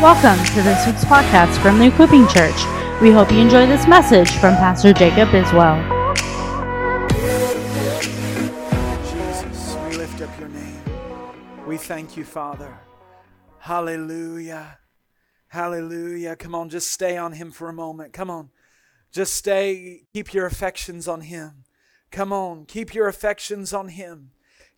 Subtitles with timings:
[0.00, 2.54] Welcome to this week's podcast from the Equipping Church.
[3.00, 5.82] We hope you enjoy this message from Pastor Jacob Biswell.
[9.02, 10.82] Jesus, we lift up your name.
[11.66, 12.78] We thank you, Father.
[13.58, 14.78] Hallelujah.
[15.48, 16.36] Hallelujah.
[16.36, 18.12] Come on, just stay on him for a moment.
[18.12, 18.50] Come on.
[19.10, 20.02] Just stay.
[20.14, 21.64] Keep your affections on him.
[22.12, 22.66] Come on.
[22.66, 24.30] Keep your affections on him.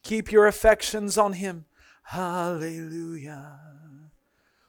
[0.03, 1.67] Keep your affections on him.
[2.05, 3.61] Hallelujah.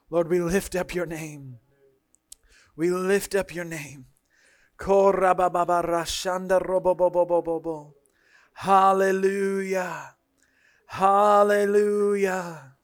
[0.09, 1.57] Lord, we lift up your name.
[2.75, 4.05] We lift up your name.
[8.53, 10.15] Hallelujah.
[10.87, 12.75] Hallelujah.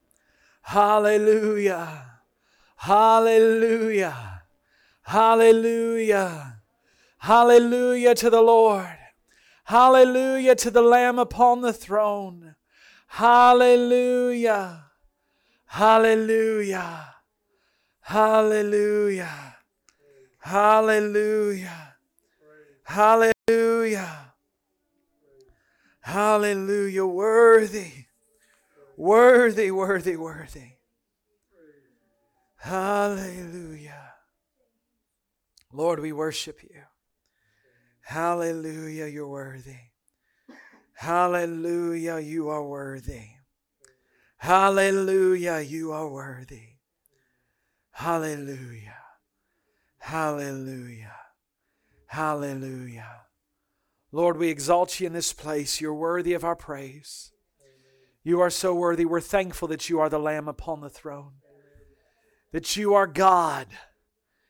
[0.61, 2.11] Hallelujah.
[2.75, 4.43] Hallelujah.
[5.03, 6.61] Hallelujah.
[7.17, 8.97] Hallelujah to the Lord.
[9.65, 12.55] Hallelujah to the Lamb upon the throne.
[13.07, 14.85] Hallelujah.
[15.65, 17.10] Hallelujah.
[18.11, 19.55] Hallelujah.
[20.39, 21.95] Hallelujah.
[22.83, 24.33] Hallelujah.
[26.01, 27.05] Hallelujah.
[27.05, 27.91] Worthy.
[28.97, 30.71] Worthy, worthy, worthy.
[32.57, 34.13] Hallelujah.
[35.71, 36.81] Lord, we worship you.
[38.01, 39.79] Hallelujah, you're worthy.
[40.95, 43.29] Hallelujah, you are worthy.
[44.35, 46.70] Hallelujah, you are worthy.
[47.91, 48.97] Hallelujah.
[49.99, 51.15] Hallelujah.
[52.07, 53.21] Hallelujah.
[54.11, 55.79] Lord, we exalt you in this place.
[55.79, 57.31] You're worthy of our praise.
[58.23, 59.05] You are so worthy.
[59.05, 61.33] We're thankful that you are the Lamb upon the throne,
[62.51, 63.67] that you are God,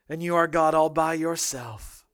[0.09, 2.05] and you are God all by yourself.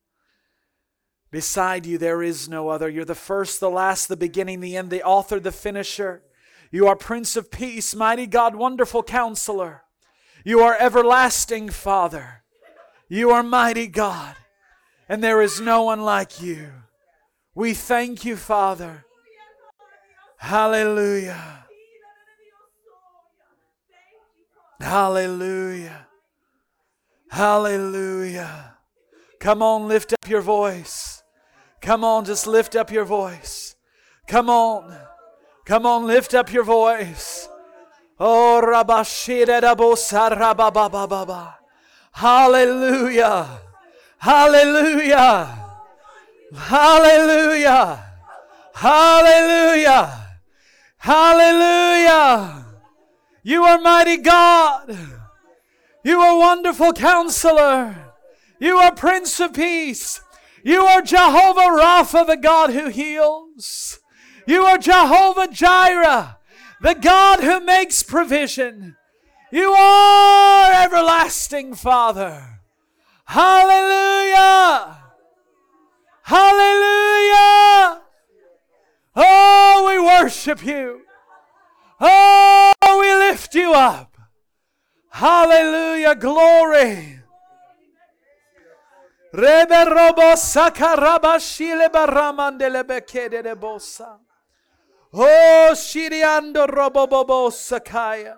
[1.31, 2.89] Beside you, there is no other.
[2.89, 6.23] You're the first, the last, the beginning, the end, the author, the finisher.
[6.71, 9.83] You are Prince of Peace, mighty God, wonderful counselor.
[10.47, 12.41] You are everlasting Father.
[13.09, 14.37] You are mighty God,
[15.09, 16.69] and there is no one like you.
[17.53, 19.03] We thank you, Father.
[20.37, 21.65] Hallelujah.
[24.79, 26.07] Hallelujah.
[27.29, 28.77] Hallelujah.
[29.41, 31.23] Come on, lift up your voice.
[31.81, 33.75] Come on, just lift up your voice.
[34.27, 34.97] Come on.
[35.65, 37.49] Come on, lift up your voice.
[38.19, 41.53] Oh, Rabashira Rabosa Rabababa.
[42.11, 43.59] Hallelujah.
[44.17, 45.65] Hallelujah.
[46.55, 48.03] Hallelujah.
[48.73, 50.27] Hallelujah.
[50.97, 52.65] Hallelujah.
[53.43, 54.97] You are mighty God.
[56.03, 58.13] You are wonderful counselor.
[58.59, 60.21] You are Prince of Peace.
[60.63, 63.99] You are Jehovah Rapha, the God who heals.
[64.47, 66.36] You are Jehovah Jireh,
[66.81, 68.95] the God who makes provision.
[69.51, 72.59] You are everlasting Father.
[73.25, 74.97] Hallelujah.
[76.23, 78.01] Hallelujah.
[79.15, 81.01] Oh, we worship you.
[81.99, 84.17] Oh, we lift you up.
[85.09, 86.15] Hallelujah.
[86.15, 87.19] Glory.
[89.33, 90.35] Rebe robo
[91.91, 94.19] baramandele bekede de bosa.
[95.13, 98.37] Oh, shiriando robo bobo sakaya.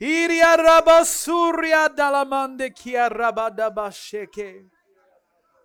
[0.00, 4.64] Iria rabasuria dalamande kia rabada basheke.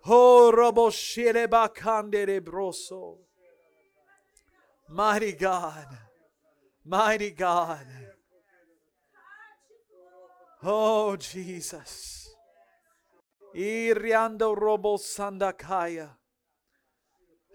[0.06, 3.18] Oh, robo shire bakande de broso.
[4.88, 5.86] Mighty God.
[6.84, 7.86] Mighty God.
[10.64, 12.34] Oh, Jesus.
[13.54, 16.10] Iriando robo sandakaya.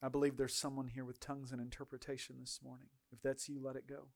[0.00, 2.88] I believe there's someone here with tongues and interpretation this morning.
[3.12, 4.08] If that's you, let it go.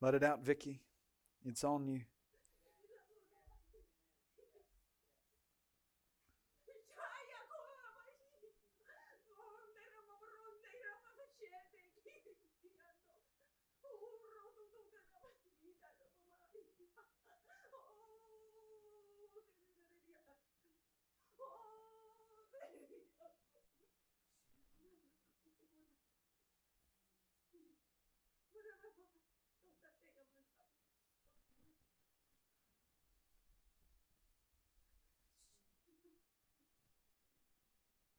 [0.00, 0.82] Let it out, Vicky.
[1.44, 2.02] It's on you.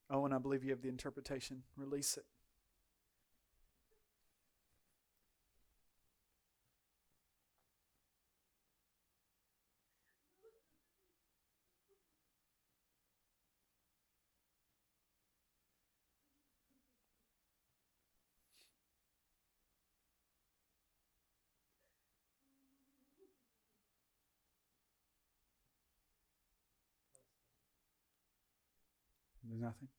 [0.09, 1.63] Oh, and I believe you have the interpretation.
[1.75, 2.25] Release it.
[29.59, 29.89] Nothing.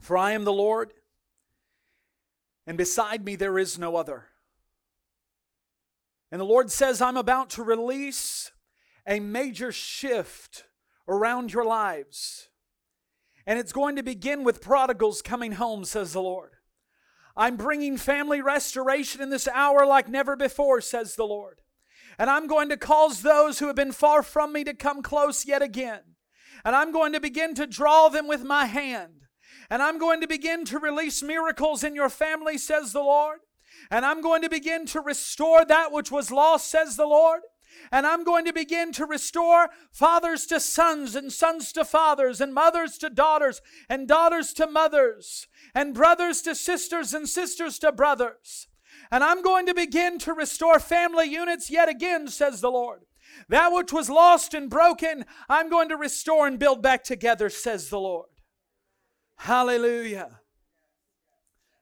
[0.00, 0.92] For I am the Lord,
[2.66, 4.26] and beside me there is no other.
[6.30, 8.50] And the Lord says, I'm about to release
[9.06, 10.64] a major shift
[11.06, 12.48] around your lives.
[13.46, 16.52] And it's going to begin with prodigals coming home, says the Lord.
[17.36, 21.60] I'm bringing family restoration in this hour like never before, says the Lord.
[22.18, 25.46] And I'm going to cause those who have been far from me to come close
[25.46, 26.00] yet again.
[26.64, 29.26] And I'm going to begin to draw them with my hand.
[29.70, 33.40] And I'm going to begin to release miracles in your family, says the Lord.
[33.90, 37.40] And I'm going to begin to restore that which was lost, says the Lord.
[37.90, 42.54] And I'm going to begin to restore fathers to sons and sons to fathers and
[42.54, 48.68] mothers to daughters and daughters to mothers and brothers to sisters and sisters to brothers.
[49.14, 53.02] And I'm going to begin to restore family units yet again, says the Lord.
[53.48, 57.90] That which was lost and broken, I'm going to restore and build back together, says
[57.90, 58.30] the Lord.
[59.36, 60.40] Hallelujah.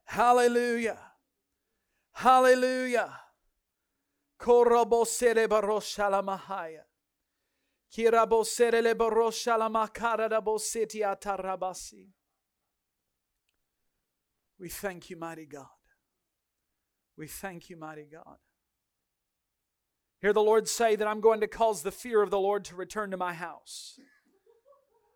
[0.05, 0.99] Hallelujah.
[2.13, 3.21] Hallelujah.
[4.39, 6.83] Korobosere baroshala mahaya.
[7.97, 12.09] Kirabosere le baroshala makara da boseti atarabasi.
[14.61, 15.82] We thank you, mighty God.
[17.23, 18.39] We thank you, mighty God.
[20.21, 22.75] Hear the Lord say that I'm going to cause the fear of the Lord to
[22.75, 24.01] return to my house.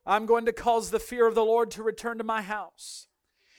[0.06, 3.08] I'm going to cause the fear of the Lord to return to my house.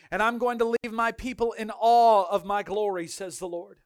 [0.09, 3.79] And I'm going to leave my people in awe of my glory, says the Lord.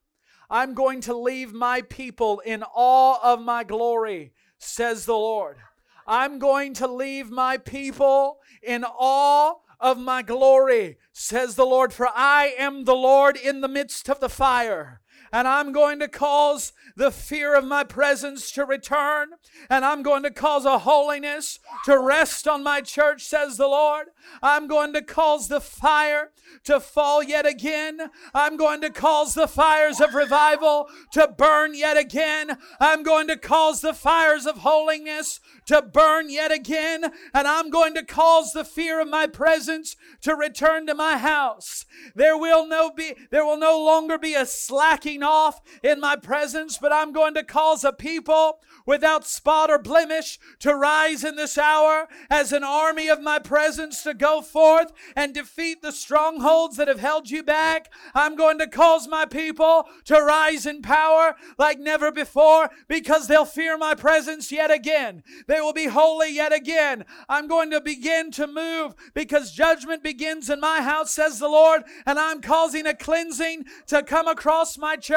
[0.47, 5.57] I'm going to leave my people in awe of my glory, says the Lord.
[6.05, 11.91] I'm going to leave my people in awe of my glory, says the Lord.
[11.91, 15.00] For I am the Lord in the midst of the fire
[15.31, 19.29] and I'm going to cause the fear of my presence to return,
[19.69, 24.07] and I'm going to cause a holiness to rest on my church, says the Lord.
[24.43, 26.31] I'm going to cause the fire
[26.65, 28.09] to fall yet again.
[28.33, 32.57] I'm going to cause the fires of revival to burn yet again.
[32.79, 37.93] I'm going to cause the fires of holiness to burn yet again, and I'm going
[37.95, 41.85] to cause the fear of my presence to return to my house.
[42.15, 46.77] There will no be there will no longer be a slacking off in my presence,
[46.77, 51.57] but I'm going to cause a people without spot or blemish to rise in this
[51.57, 56.87] hour as an army of my presence to go forth and defeat the strongholds that
[56.87, 57.91] have held you back.
[58.13, 63.45] I'm going to cause my people to rise in power like never before because they'll
[63.45, 65.23] fear my presence yet again.
[65.47, 67.05] They will be holy yet again.
[67.29, 71.83] I'm going to begin to move because judgment begins in my house, says the Lord,
[72.05, 75.10] and I'm causing a cleansing to come across my church.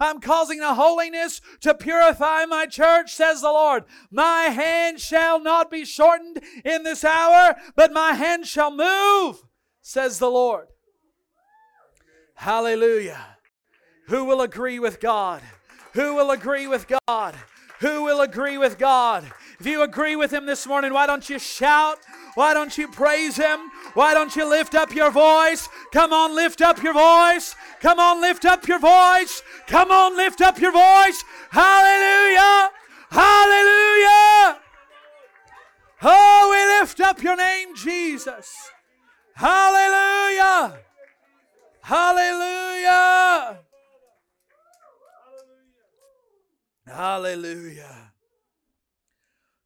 [0.00, 3.84] I'm causing a holiness to purify my church, says the Lord.
[4.10, 9.42] My hand shall not be shortened in this hour, but my hand shall move,
[9.82, 10.68] says the Lord.
[12.34, 13.36] Hallelujah.
[14.08, 15.42] Who will agree with God?
[15.94, 17.34] Who will agree with God?
[17.80, 19.24] Who will agree with God?
[19.58, 21.98] If you agree with Him this morning, why don't you shout?
[22.34, 23.70] Why don't you praise Him?
[23.96, 25.70] Why don't you lift up your voice?
[25.90, 27.56] Come on, lift up your voice.
[27.80, 29.42] Come on, lift up your voice.
[29.66, 31.24] Come on, lift up your voice.
[31.48, 32.72] Hallelujah!
[33.08, 34.60] Hallelujah!
[36.02, 38.52] Oh, we lift up your name, Jesus.
[39.34, 40.78] Hallelujah!
[41.80, 43.60] Hallelujah!
[46.86, 48.12] Hallelujah.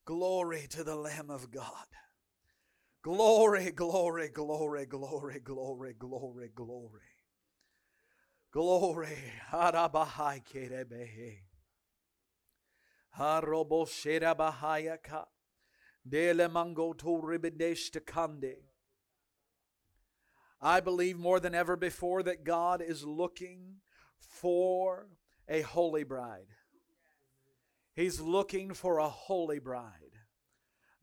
[0.04, 1.89] Glory to the Lamb of God.
[3.02, 7.00] Glory, glory, glory, glory, glory, glory, glory.
[8.52, 9.16] Glory.
[9.50, 10.42] Harabahai
[14.36, 15.24] bahayaka.
[16.06, 16.48] Dele.
[20.62, 23.76] I believe more than ever before that God is looking
[24.18, 25.08] for
[25.48, 26.48] a holy bride.
[27.94, 30.09] He's looking for a holy bride.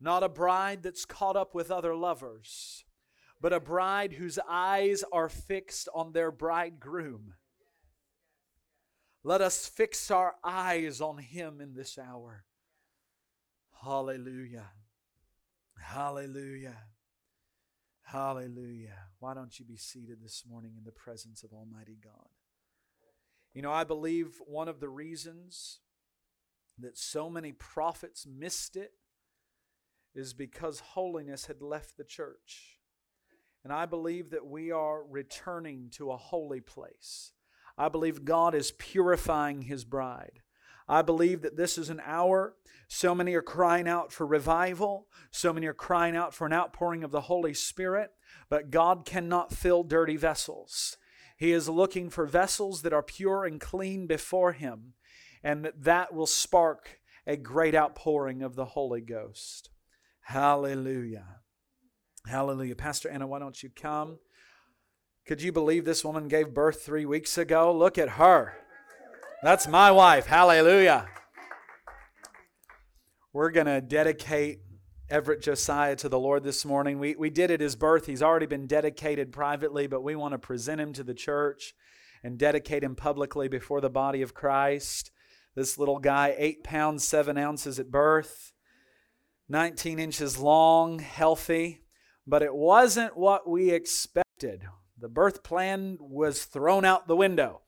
[0.00, 2.84] Not a bride that's caught up with other lovers,
[3.40, 7.34] but a bride whose eyes are fixed on their bridegroom.
[9.24, 12.44] Let us fix our eyes on him in this hour.
[13.84, 14.70] Hallelujah.
[15.80, 16.76] Hallelujah.
[18.02, 18.96] Hallelujah.
[19.18, 22.28] Why don't you be seated this morning in the presence of Almighty God?
[23.52, 25.80] You know, I believe one of the reasons
[26.78, 28.92] that so many prophets missed it
[30.18, 32.78] is because holiness had left the church.
[33.64, 37.32] And I believe that we are returning to a holy place.
[37.76, 40.40] I believe God is purifying His bride.
[40.88, 42.54] I believe that this is an hour.
[42.88, 45.06] So many are crying out for revival.
[45.30, 48.10] So many are crying out for an outpouring of the Holy Spirit.
[48.48, 50.96] But God cannot fill dirty vessels.
[51.36, 54.94] He is looking for vessels that are pure and clean before Him,
[55.44, 59.70] and that that will spark a great outpouring of the Holy Ghost.
[60.28, 61.24] Hallelujah.
[62.26, 62.76] Hallelujah.
[62.76, 64.18] Pastor Anna, why don't you come?
[65.26, 67.74] Could you believe this woman gave birth three weeks ago?
[67.74, 68.52] Look at her.
[69.42, 70.26] That's my wife.
[70.26, 71.08] Hallelujah.
[73.32, 74.58] We're going to dedicate
[75.08, 76.98] Everett Josiah to the Lord this morning.
[76.98, 78.04] We, we did at his birth.
[78.04, 81.72] He's already been dedicated privately, but we want to present him to the church
[82.22, 85.10] and dedicate him publicly before the body of Christ.
[85.54, 88.52] This little guy, eight pounds, seven ounces at birth,
[89.48, 91.80] 19 inches long, healthy,
[92.26, 94.62] but it wasn't what we expected.
[94.98, 97.62] The birth plan was thrown out the window.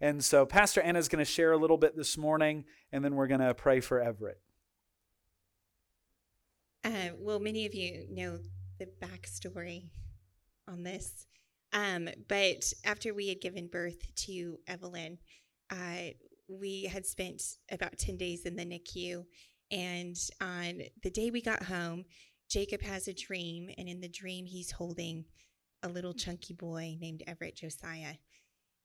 [0.00, 3.14] And so Pastor Anna is going to share a little bit this morning, and then
[3.14, 4.40] we're going to pray for Everett.
[6.84, 8.38] Uh, well, many of you know
[8.78, 9.84] the backstory
[10.68, 11.26] on this.
[11.72, 15.18] Um, but after we had given birth to Evelyn,
[15.70, 16.10] uh,
[16.48, 19.24] we had spent about 10 days in the NICU.
[19.72, 22.04] And on the day we got home,
[22.48, 23.70] Jacob has a dream.
[23.78, 25.24] And in the dream, he's holding
[25.82, 28.14] a little chunky boy named Everett Josiah.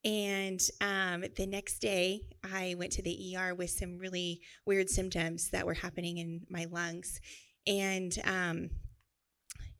[0.06, 5.50] And um, the next day, I went to the ER with some really weird symptoms
[5.50, 7.20] that were happening in my lungs.
[7.67, 8.70] And um,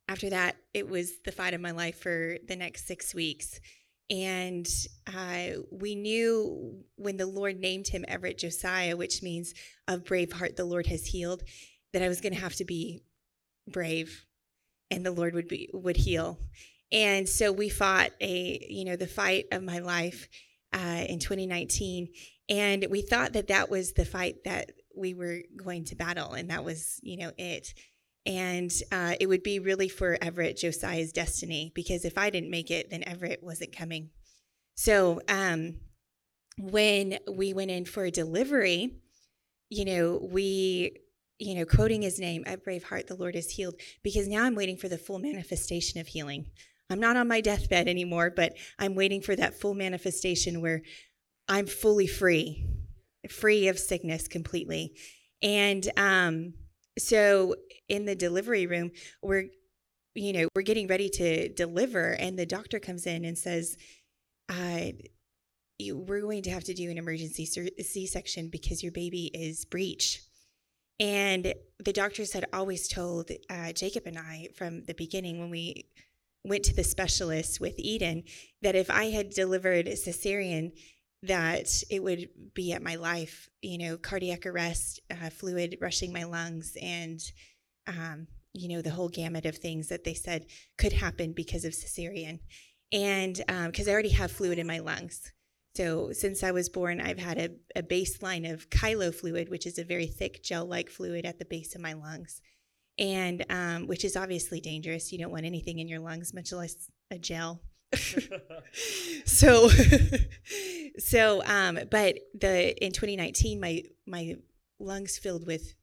[0.10, 3.62] after that, it was the fight of my life for the next six weeks.
[4.10, 4.68] And
[5.06, 9.54] uh, we knew when the Lord named him Everett Josiah, which means
[9.88, 11.44] of brave heart the Lord has healed,
[11.94, 13.04] that I was going to have to be
[13.68, 14.26] brave,
[14.90, 16.40] and the Lord would be would heal.
[16.92, 20.30] And so we fought a, you know, the fight of my life
[20.74, 22.08] uh, in 2019.
[22.50, 26.50] And we thought that that was the fight that we were going to battle, and
[26.50, 27.74] that was, you know, it.
[28.28, 32.70] And uh, it would be really for Everett Josiah's destiny, because if I didn't make
[32.70, 34.10] it, then Everett wasn't coming.
[34.76, 35.80] So um,
[36.60, 39.00] when we went in for a delivery,
[39.70, 40.92] you know, we
[41.40, 44.56] you know, quoting his name at Brave Heart, the Lord is healed, because now I'm
[44.56, 46.48] waiting for the full manifestation of healing.
[46.90, 50.82] I'm not on my deathbed anymore, but I'm waiting for that full manifestation where
[51.48, 52.66] I'm fully free,
[53.30, 54.98] free of sickness completely.
[55.44, 56.54] And um,
[56.98, 57.56] so
[57.90, 59.46] in the delivery room, we're,
[60.16, 63.78] you know, we're getting ready to deliver, and the doctor comes in and says,
[64.50, 64.92] uh,
[65.94, 70.22] we're going to have to do an emergency C-section because your baby is breech.
[71.00, 75.86] And the doctors had always told uh, Jacob and I from the beginning when we
[76.44, 78.24] went to the specialist with Eden
[78.62, 80.72] that if I had delivered a cesarean,
[81.24, 86.24] that it would be at my life, you know, cardiac arrest, uh, fluid rushing my
[86.24, 87.20] lungs, and,
[87.88, 90.46] um, you know, the whole gamut of things that they said
[90.78, 92.40] could happen because of cesarean.
[92.92, 95.32] And because um, I already have fluid in my lungs.
[95.76, 99.78] So since I was born, I've had a, a baseline of chylo fluid, which is
[99.78, 102.42] a very thick gel like fluid at the base of my lungs
[103.00, 105.12] and um, which is obviously dangerous.
[105.12, 107.62] You don't want anything in your lungs, much less a gel.
[109.26, 109.70] so,
[111.00, 114.36] so, um, but the in 2019, my my
[114.80, 115.74] lungs filled with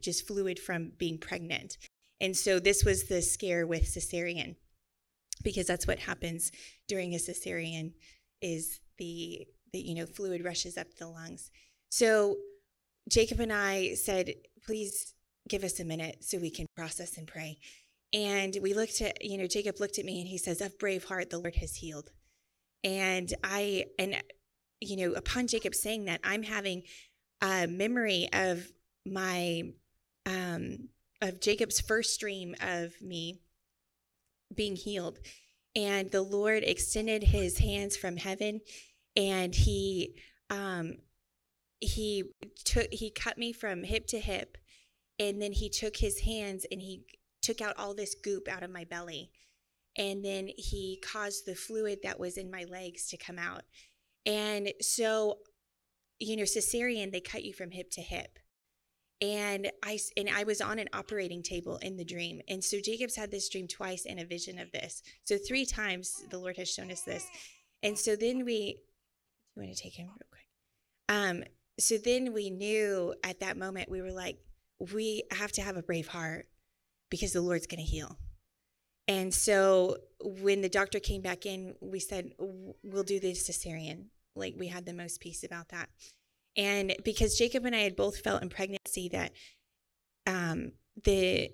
[0.00, 1.76] just fluid from being pregnant,
[2.20, 4.56] and so this was the scare with cesarean,
[5.42, 6.50] because that's what happens
[6.88, 7.92] during a cesarean,
[8.40, 11.50] is the the you know fluid rushes up the lungs.
[11.90, 12.36] So
[13.08, 14.34] Jacob and I said,
[14.64, 15.14] please
[15.48, 17.58] give us a minute so we can process and pray.
[18.12, 21.04] And we looked at, you know, Jacob looked at me and he says, Of brave
[21.04, 22.10] heart, the Lord has healed.
[22.84, 24.22] And I, and,
[24.80, 26.82] you know, upon Jacob saying that, I'm having
[27.40, 28.66] a memory of
[29.06, 29.62] my,
[30.26, 30.88] um,
[31.20, 33.40] of Jacob's first dream of me
[34.54, 35.18] being healed.
[35.74, 38.60] And the Lord extended his hands from heaven
[39.16, 40.14] and he,
[40.50, 40.98] um,
[41.80, 42.24] he
[42.64, 44.56] took, he cut me from hip to hip
[45.18, 47.02] and then he took his hands and he
[47.44, 49.30] took out all this goop out of my belly.
[49.96, 53.62] and then he caused the fluid that was in my legs to come out.
[54.26, 55.38] And so,
[56.18, 58.38] you know, cesarean, they cut you from hip to hip.
[59.20, 62.40] And I and I was on an operating table in the dream.
[62.48, 65.02] And so Jacob's had this dream twice and a vision of this.
[65.24, 67.24] So three times the Lord has shown us this.
[67.82, 68.80] And so then we
[69.54, 70.48] you want to take him real quick.
[71.08, 71.44] Um,
[71.78, 74.38] so then we knew at that moment we were like,
[74.92, 76.46] we have to have a brave heart
[77.14, 78.18] because the Lord's going to heal.
[79.06, 84.06] And so when the doctor came back in, we said, we'll do the cesarean.
[84.34, 85.88] Like we had the most peace about that.
[86.56, 89.30] And because Jacob and I had both felt in pregnancy that
[90.26, 90.72] um,
[91.04, 91.50] the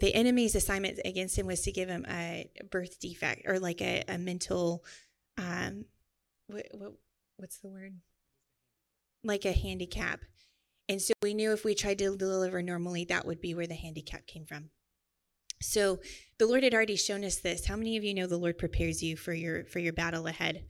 [0.00, 4.02] the enemy's assignment against him was to give him a birth defect or like a,
[4.08, 4.84] a mental
[5.36, 5.84] um,
[6.46, 6.92] what, what
[7.36, 7.94] what's the word
[9.22, 10.20] like a handicap
[10.88, 13.74] and so we knew if we tried to deliver normally that would be where the
[13.74, 14.70] handicap came from
[15.60, 16.00] so
[16.38, 17.66] the lord had already shown us this.
[17.66, 20.64] How many of you know the lord prepares you for your for your battle ahead?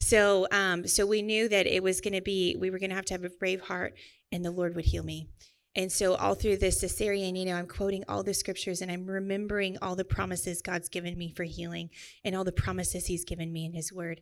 [0.00, 2.96] So um so we knew that it was going to be we were going to
[2.96, 3.94] have to have a brave heart
[4.30, 5.28] and the lord would heal me.
[5.74, 9.06] And so all through this cesarean you know i'm quoting all the scriptures and i'm
[9.06, 11.90] remembering all the promises god's given me for healing
[12.24, 14.20] and all the promises he's given me in his word.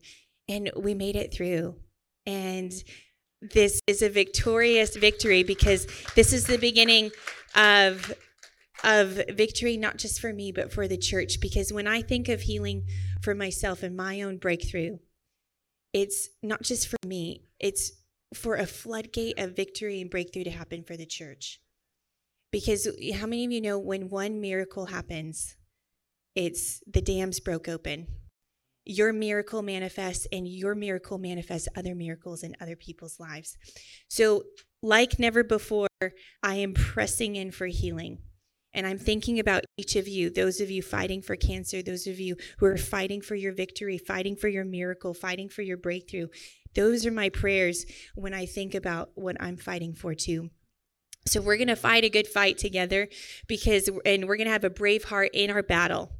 [0.48, 1.76] And we made it through.
[2.24, 2.72] And
[3.40, 7.10] this is a victorious victory because this is the beginning
[7.54, 8.12] of
[8.86, 12.42] of victory not just for me but for the church because when i think of
[12.42, 12.84] healing
[13.20, 14.96] for myself and my own breakthrough
[15.92, 17.92] it's not just for me it's
[18.32, 21.60] for a floodgate of victory and breakthrough to happen for the church
[22.52, 25.56] because how many of you know when one miracle happens
[26.34, 28.06] it's the dams broke open
[28.86, 33.56] your miracle manifests and your miracle manifests other miracles in other people's lives.
[34.08, 34.44] So,
[34.80, 35.88] like never before,
[36.42, 38.18] I am pressing in for healing.
[38.76, 42.20] And I'm thinking about each of you, those of you fighting for cancer, those of
[42.20, 46.28] you who are fighting for your victory, fighting for your miracle, fighting for your breakthrough.
[46.74, 50.50] Those are my prayers when I think about what I'm fighting for too.
[51.26, 53.08] So we're going to fight a good fight together
[53.48, 56.12] because and we're going to have a brave heart in our battle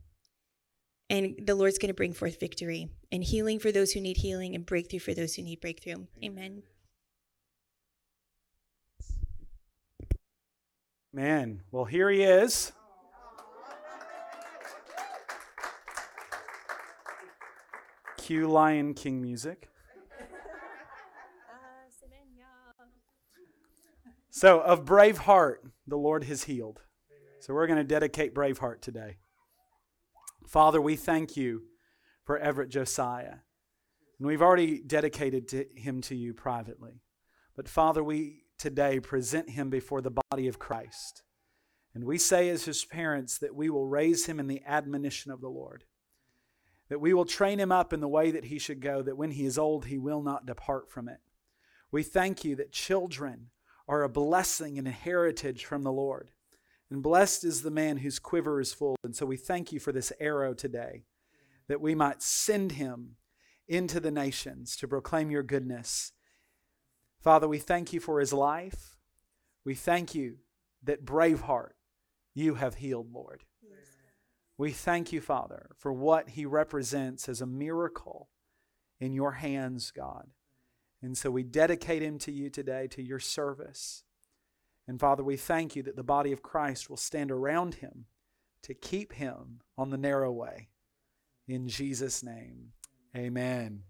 [1.08, 4.54] and the Lord's going to bring forth victory and healing for those who need healing
[4.54, 6.06] and breakthrough for those who need breakthrough.
[6.24, 6.62] Amen.
[11.12, 12.72] Man, well, here he is.
[18.18, 19.68] Cue Lion King music.
[24.30, 26.82] So, of Braveheart, the Lord has healed.
[27.40, 29.16] So, we're going to dedicate Braveheart today.
[30.46, 31.62] Father, we thank you
[32.24, 33.36] for Everett Josiah.
[34.18, 37.02] And we've already dedicated to him to you privately.
[37.54, 41.22] But Father, we today present him before the body of Christ.
[41.94, 45.40] And we say, as his parents, that we will raise him in the admonition of
[45.40, 45.84] the Lord,
[46.88, 49.30] that we will train him up in the way that he should go, that when
[49.30, 51.18] he is old, he will not depart from it.
[51.90, 53.48] We thank you that children
[53.88, 56.30] are a blessing and a heritage from the Lord.
[56.90, 58.96] And blessed is the man whose quiver is full.
[59.02, 61.04] And so we thank you for this arrow today,
[61.68, 63.16] that we might send him
[63.66, 66.12] into the nations to proclaim your goodness.
[67.20, 68.96] Father, we thank you for his life.
[69.64, 70.38] We thank you
[70.82, 71.72] that Braveheart
[72.36, 73.44] you have healed, Lord.
[74.58, 78.28] We thank you, Father, for what he represents as a miracle
[79.00, 80.28] in your hands, God.
[81.02, 84.04] And so we dedicate him to you today, to your service.
[84.86, 88.04] And Father, we thank you that the body of Christ will stand around him
[88.62, 90.68] to keep him on the narrow way.
[91.48, 92.72] In Jesus' name,
[93.16, 93.82] amen.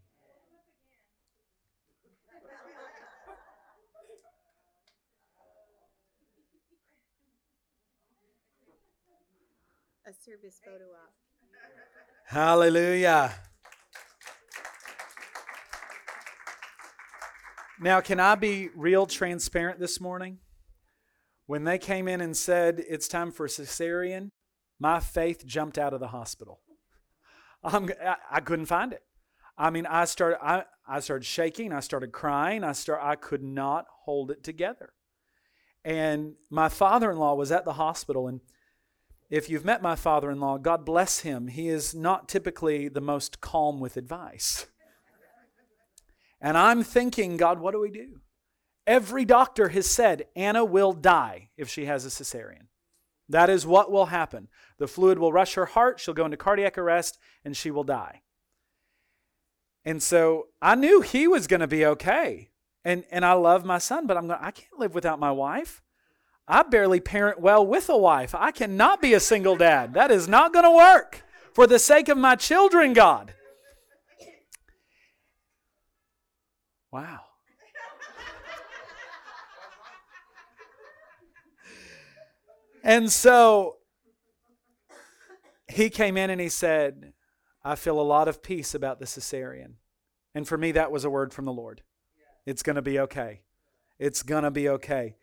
[10.09, 11.13] A service photo op.
[12.27, 13.35] Hallelujah.
[17.81, 20.39] Now, can I be real transparent this morning?
[21.47, 24.31] When they came in and said, It's time for cesarean,
[24.79, 26.61] my faith jumped out of the hospital.
[27.65, 29.03] I'm, I, I couldn't find it.
[29.59, 31.73] I mean, I started, I, I started shaking.
[31.73, 32.63] I started crying.
[32.63, 34.93] I, start, I could not hold it together.
[35.85, 38.29] And my father in law was at the hospital.
[38.29, 38.41] And
[39.29, 43.01] if you've met my father in law, God bless him, he is not typically the
[43.01, 44.67] most calm with advice.
[46.41, 48.21] And I'm thinking, God, what do we do?
[48.87, 52.69] Every doctor has said Anna will die if she has a cesarean.
[53.29, 54.49] That is what will happen.
[54.79, 58.23] The fluid will rush her heart, she'll go into cardiac arrest, and she will die.
[59.85, 62.51] And so I knew he was going to be okay.
[62.85, 65.83] And, and I love my son, but I'm going, I can't live without my wife.
[66.49, 68.35] I barely parent well with a wife.
[68.35, 69.95] I cannot be a single dad.
[69.95, 73.35] That is not going to work for the sake of my children, God.
[76.93, 77.21] Wow.
[82.85, 83.79] And so
[85.67, 87.13] he came in and he said,
[87.65, 89.73] I feel a lot of peace about the cesarean.
[90.37, 91.83] And for me, that was a word from the Lord.
[92.47, 93.41] It's going to be okay.
[93.99, 95.17] It's going to be okay.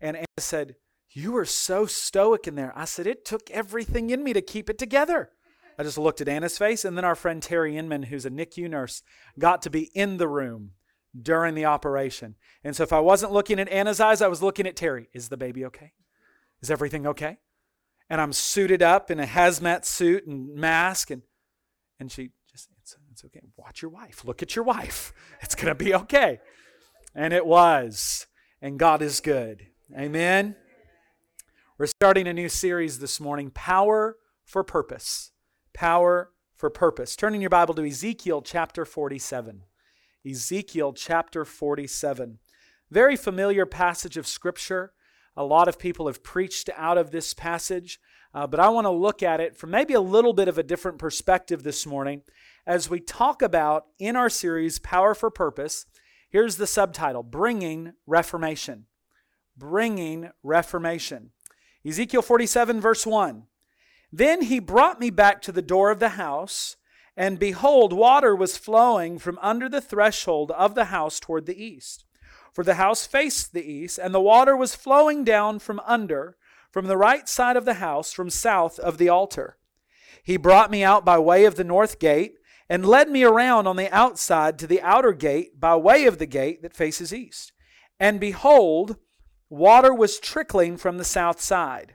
[0.00, 0.76] And Anna said,
[1.10, 2.72] You were so stoic in there.
[2.76, 5.30] I said, It took everything in me to keep it together.
[5.78, 8.70] I just looked at Anna's face, and then our friend Terry Inman, who's a NICU
[8.70, 9.02] nurse,
[9.38, 10.72] got to be in the room
[11.20, 12.36] during the operation.
[12.62, 15.08] And so if I wasn't looking at Anna's eyes, I was looking at Terry.
[15.12, 15.92] Is the baby okay?
[16.62, 17.38] Is everything okay?
[18.08, 21.22] And I'm suited up in a hazmat suit and mask, and
[21.98, 23.40] and she just it's, it's okay.
[23.56, 24.24] Watch your wife.
[24.24, 25.12] Look at your wife.
[25.40, 26.40] It's gonna be okay.
[27.14, 28.26] And it was.
[28.60, 29.66] And God is good.
[29.92, 30.56] Amen.
[31.76, 35.32] We're starting a new series this morning, Power for Purpose.
[35.74, 37.14] Power for Purpose.
[37.14, 39.64] Turning your Bible to Ezekiel chapter 47.
[40.28, 42.38] Ezekiel chapter 47.
[42.90, 44.94] Very familiar passage of Scripture.
[45.36, 48.00] A lot of people have preached out of this passage,
[48.32, 50.62] uh, but I want to look at it from maybe a little bit of a
[50.62, 52.22] different perspective this morning
[52.66, 55.84] as we talk about in our series, Power for Purpose.
[56.30, 58.86] Here's the subtitle Bringing Reformation.
[59.56, 61.30] Bringing Reformation.
[61.86, 63.44] Ezekiel 47, verse 1.
[64.12, 66.76] Then he brought me back to the door of the house,
[67.16, 72.04] and behold, water was flowing from under the threshold of the house toward the east.
[72.52, 76.36] For the house faced the east, and the water was flowing down from under,
[76.70, 79.58] from the right side of the house, from south of the altar.
[80.22, 82.36] He brought me out by way of the north gate,
[82.68, 86.26] and led me around on the outside to the outer gate by way of the
[86.26, 87.52] gate that faces east.
[88.00, 88.96] And behold,
[89.48, 91.94] water was trickling from the south side.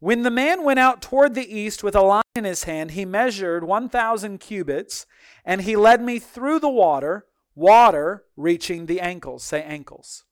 [0.00, 3.04] When the man went out toward the east with a line in his hand, he
[3.04, 5.06] measured 1,000 cubits,
[5.44, 9.44] and he led me through the water, water reaching the ankles.
[9.44, 10.24] Say ankles.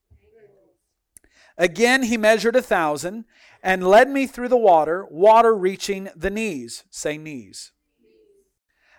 [1.56, 3.24] Again, he measured a thousand
[3.62, 6.84] and led me through the water, water reaching the knees.
[6.90, 7.72] Say knees.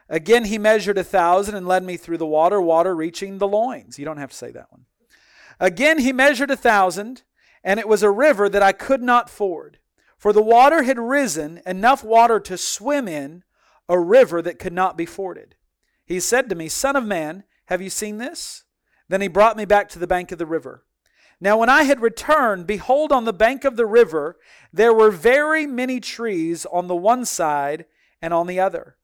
[0.09, 3.97] Again, he measured a thousand and led me through the water, water reaching the loins.
[3.97, 4.85] You don't have to say that one.
[5.59, 7.23] Again, he measured a thousand,
[7.63, 9.79] and it was a river that I could not ford.
[10.17, 13.43] For the water had risen, enough water to swim in,
[13.89, 15.55] a river that could not be forded.
[16.05, 18.63] He said to me, Son of man, have you seen this?
[19.09, 20.83] Then he brought me back to the bank of the river.
[21.39, 24.37] Now, when I had returned, behold, on the bank of the river
[24.71, 27.85] there were very many trees on the one side
[28.21, 28.95] and on the other.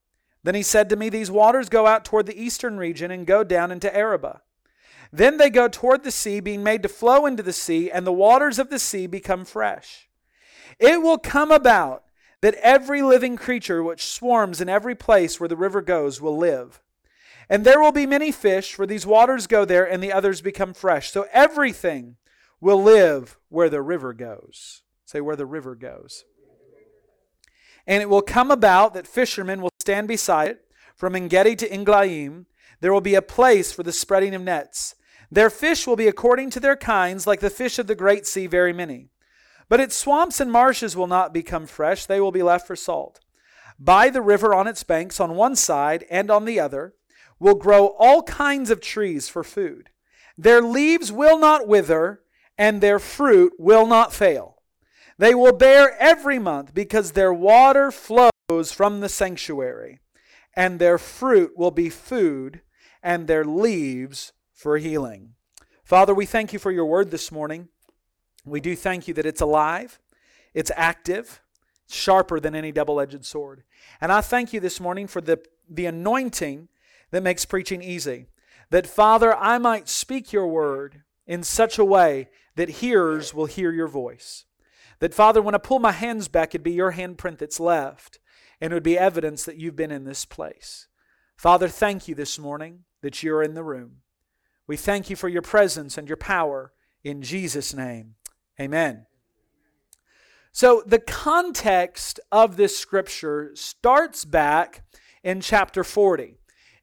[0.44, 3.44] Then he said to me, These waters go out toward the eastern region and go
[3.44, 4.42] down into Arabah.
[5.12, 8.14] Then they go toward the sea, being made to flow into the sea, and the
[8.14, 10.08] waters of the sea become fresh.
[10.80, 12.04] It will come about
[12.42, 16.82] that every living creature which swarms in every place where the river goes will live.
[17.50, 20.74] And there will be many fish, for these waters go there, and the others become
[20.74, 21.12] fresh.
[21.12, 22.18] So everything
[22.62, 24.84] will live where the river goes.
[25.06, 26.26] Say, where the river goes.
[27.88, 30.66] And it will come about that fishermen will stand beside it.
[30.96, 32.46] From Engedi to Eneglaim,
[32.82, 34.94] there will be a place for the spreading of nets.
[35.32, 38.48] Their fish will be according to their kinds, like the fish of the great sea,
[38.48, 39.10] very many.
[39.68, 43.20] But its swamps and marshes will not become fresh, they will be left for salt.
[43.80, 46.96] By the river on its banks, on one side and on the other,
[47.40, 49.90] will grow all kinds of trees for food.
[50.38, 52.22] Their leaves will not wither,
[52.58, 54.58] and their fruit will not fail.
[55.18, 60.00] They will bear every month because their water flows from the sanctuary,
[60.56, 62.62] and their fruit will be food,
[63.04, 65.36] and their leaves for healing.
[65.86, 67.70] Father, we thank you for your word this morning.
[68.44, 70.00] We do thank you that it's alive,
[70.54, 71.40] it's active,
[71.88, 73.64] sharper than any double edged sword.
[74.02, 76.68] And I thank you this morning for the, the anointing
[77.12, 78.26] that makes preaching easy.
[78.70, 83.72] That, Father, I might speak your word in such a way that hearers will hear
[83.72, 84.44] your voice.
[85.00, 88.20] That, Father, when I pull my hands back, it'd be your handprint that's left,
[88.60, 90.90] and it would be evidence that you've been in this place.
[91.38, 94.02] Father, thank you this morning that you're in the room.
[94.70, 98.14] We thank you for your presence and your power in Jesus' name.
[98.62, 99.08] Amen.
[100.52, 104.84] So, the context of this scripture starts back
[105.24, 106.36] in chapter 40.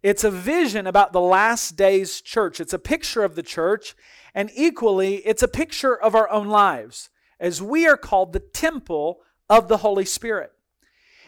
[0.03, 2.59] It's a vision about the last days church.
[2.59, 3.94] It's a picture of the church,
[4.35, 9.20] and equally, it's a picture of our own lives as we are called the temple
[9.49, 10.51] of the Holy Spirit.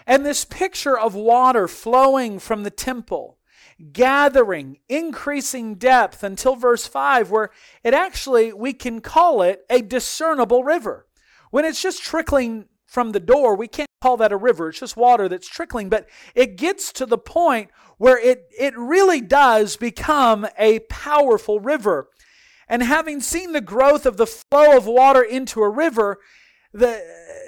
[0.08, 3.37] And this picture of water flowing from the temple,
[3.92, 7.50] gathering, increasing depth until verse 5, where
[7.84, 11.06] it actually, we can call it a discernible river.
[11.50, 14.68] When it's just trickling from the door, we can't call that a river.
[14.68, 19.20] It's just water that's trickling, but it gets to the point where it, it really
[19.20, 22.08] does become a powerful river.
[22.68, 26.18] And having seen the growth of the flow of water into a river,
[26.72, 27.02] the,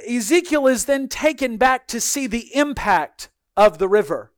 [0.09, 4.33] Ezekiel is then taken back to see the impact of the river.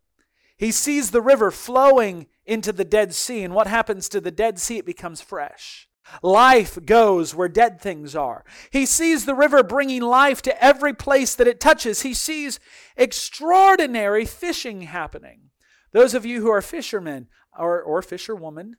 [0.62, 4.61] He sees the river flowing into the Dead Sea, and what happens to the Dead
[4.61, 4.79] Sea?
[4.79, 5.88] It becomes fresh.
[6.22, 8.44] Life goes where dead things are.
[8.70, 12.03] He sees the river bringing life to every place that it touches.
[12.03, 12.61] He sees
[12.96, 15.51] extraordinary fishing happening.
[15.90, 17.27] Those of you who are fishermen
[17.59, 18.77] or, or fisherwomen,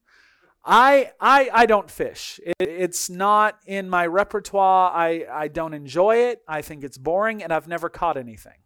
[0.63, 2.39] I, I, I don't fish.
[2.45, 4.89] It, it's not in my repertoire.
[4.95, 6.43] I, I don't enjoy it.
[6.47, 8.62] I think it's boring, and I've never caught anything.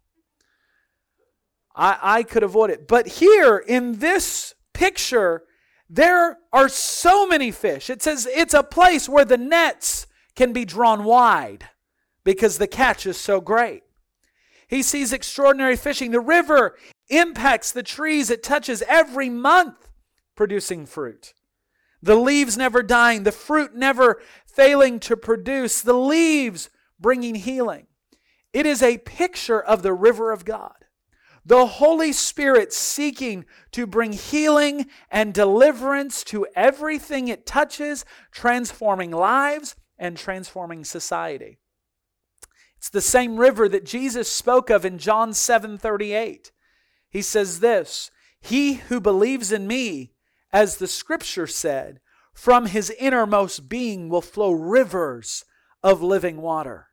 [1.78, 2.88] I, I could avoid it.
[2.88, 5.44] But here in this picture,
[5.88, 7.88] there are so many fish.
[7.88, 11.68] It says it's a place where the nets can be drawn wide
[12.24, 13.84] because the catch is so great.
[14.66, 16.10] He sees extraordinary fishing.
[16.10, 16.76] The river
[17.08, 19.88] impacts the trees it touches every month,
[20.36, 21.32] producing fruit.
[22.02, 27.86] The leaves never dying, the fruit never failing to produce, the leaves bringing healing.
[28.52, 30.84] It is a picture of the river of God.
[31.48, 39.74] The Holy Spirit seeking to bring healing and deliverance to everything it touches, transforming lives
[39.98, 41.58] and transforming society.
[42.76, 46.52] It's the same river that Jesus spoke of in John 7:38.
[47.08, 48.10] He says this,
[48.42, 50.12] "He who believes in me,
[50.52, 52.02] as the scripture said,
[52.34, 55.46] from his innermost being will flow rivers
[55.82, 56.88] of living water."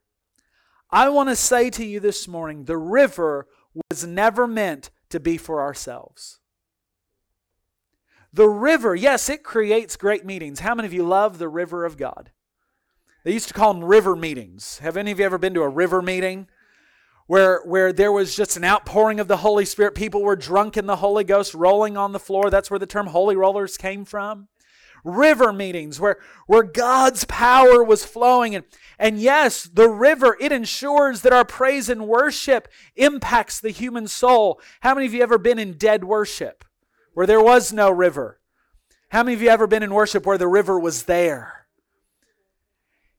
[0.92, 3.50] I want to say to you this morning, the river
[3.90, 6.40] was never meant to be for ourselves.
[8.34, 10.60] The river, yes, it creates great meetings.
[10.60, 12.32] How many of you love the river of God?
[13.24, 14.80] They used to call them river meetings.
[14.80, 16.48] Have any of you ever been to a river meeting?
[17.28, 19.96] Where, where there was just an outpouring of the Holy Spirit.
[19.96, 22.50] People were drunk in the Holy Ghost, rolling on the floor.
[22.50, 24.48] That's where the term holy rollers came from
[25.06, 28.56] river meetings where, where God's power was flowing.
[28.56, 28.66] And,
[29.00, 34.60] and yes, the river, it ensures that our praise and worship impacts the human soul.
[34.82, 36.66] How many of you ever been in dead worship
[37.14, 38.42] where there was no river?
[39.10, 41.68] How many of you ever been in worship where the river was there?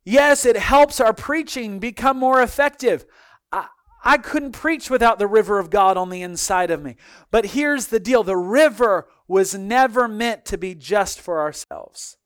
[0.04, 3.06] Yes, it helps our preaching become more effective.
[3.50, 3.68] I,
[4.04, 6.96] I couldn't preach without the river of God on the inside of me.
[7.30, 12.16] But here's the deal the river was never meant to be just for ourselves.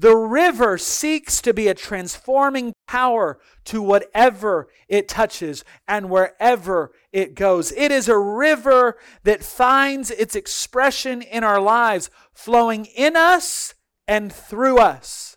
[0.00, 7.34] The river seeks to be a transforming power to whatever it touches and wherever it
[7.34, 7.70] goes.
[7.72, 13.74] It is a river that finds its expression in our lives, flowing in us
[14.08, 15.36] and through us.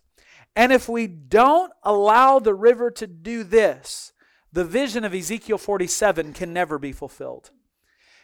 [0.55, 4.13] And if we don't allow the river to do this,
[4.53, 7.51] the vision of Ezekiel 47 can never be fulfilled.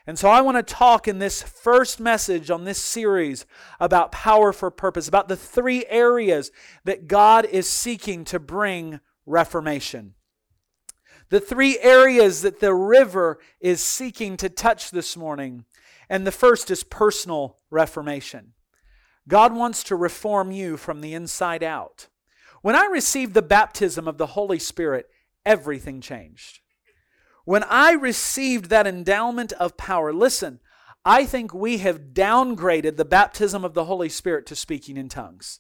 [0.10, 3.46] And so I want to talk in this first message on this series
[3.80, 6.50] about power for purpose, about the three areas
[6.84, 10.16] that God is seeking to bring reformation.
[11.30, 15.66] The three areas that the river is seeking to touch this morning.
[16.10, 18.54] And the first is personal reformation.
[19.28, 22.08] God wants to reform you from the inside out.
[22.64, 25.06] When I received the baptism of the Holy Spirit,
[25.46, 26.62] everything changed.
[27.50, 30.60] When I received that endowment of power, listen,
[31.04, 35.60] I think we have downgraded the baptism of the Holy Spirit to speaking in tongues.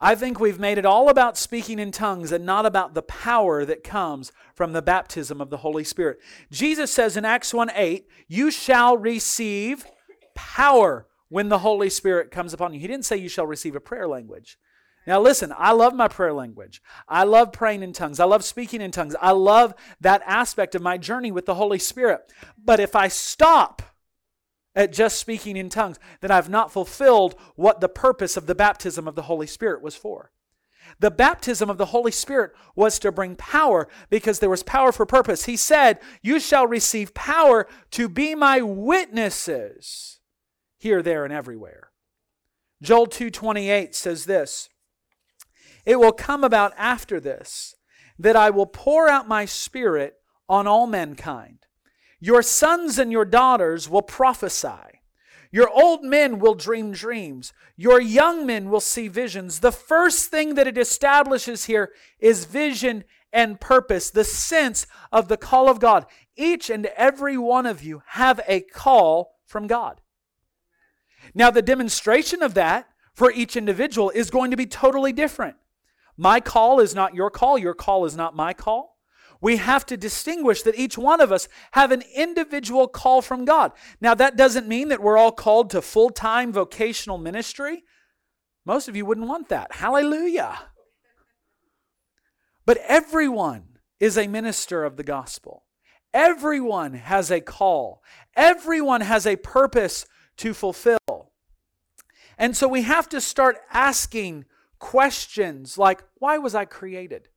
[0.00, 3.66] I think we've made it all about speaking in tongues and not about the power
[3.66, 6.20] that comes from the baptism of the Holy Spirit.
[6.50, 9.84] Jesus says in Acts 1 8, You shall receive
[10.34, 12.80] power when the Holy Spirit comes upon you.
[12.80, 14.56] He didn't say you shall receive a prayer language.
[15.06, 16.80] Now, listen, I love my prayer language.
[17.08, 18.20] I love praying in tongues.
[18.20, 19.16] I love speaking in tongues.
[19.20, 22.32] I love that aspect of my journey with the Holy Spirit.
[22.56, 23.82] But if I stop
[24.74, 29.08] at just speaking in tongues, then I've not fulfilled what the purpose of the baptism
[29.08, 30.30] of the Holy Spirit was for.
[31.00, 35.06] The baptism of the Holy Spirit was to bring power because there was power for
[35.06, 35.44] purpose.
[35.44, 40.20] He said, You shall receive power to be my witnesses
[40.78, 41.90] here, there, and everywhere.
[42.82, 44.68] Joel 2:28 says this
[45.84, 47.74] it will come about after this
[48.18, 50.14] that I will pour out my spirit
[50.48, 51.66] on all mankind.
[52.20, 55.00] Your sons and your daughters will prophesy.
[55.50, 57.52] Your old men will dream dreams.
[57.76, 59.60] Your young men will see visions.
[59.60, 65.36] The first thing that it establishes here is vision and purpose, the sense of the
[65.36, 66.06] call of God.
[66.36, 70.00] Each and every one of you have a call from God.
[71.34, 75.56] Now, the demonstration of that for each individual is going to be totally different.
[76.16, 77.58] My call is not your call.
[77.58, 78.98] Your call is not my call.
[79.40, 83.72] we have to distinguish that each one of us have an individual call from God.
[84.00, 87.82] Now, that doesn't mean that we're all called to full time vocational ministry.
[88.64, 89.72] Most of you wouldn't want that.
[89.72, 90.60] Hallelujah.
[92.64, 95.64] But everyone is a minister of the gospel.
[96.14, 98.02] Everyone has a call.
[98.36, 101.32] Everyone has a purpose to fulfill.
[102.38, 104.44] And so we have to start asking
[104.82, 107.28] questions like why was I created?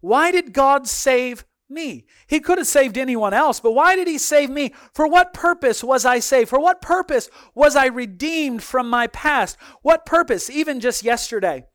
[0.00, 2.06] Why did God save me?
[2.26, 4.72] He could have saved anyone else, but why did He save me?
[4.94, 6.48] For what purpose was I saved?
[6.48, 9.58] For what purpose was I redeemed from my past?
[9.82, 10.48] What purpose?
[10.48, 11.66] Even just yesterday,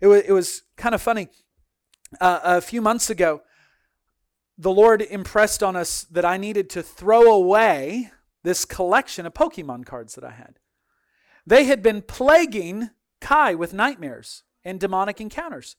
[0.00, 1.28] it was, it was kind of funny.
[2.18, 3.42] Uh, a few months ago,
[4.56, 8.10] the Lord impressed on us that I needed to throw away
[8.42, 10.58] this collection of Pokemon cards that I had.
[11.46, 15.76] They had been plaguing Kai with nightmares and demonic encounters.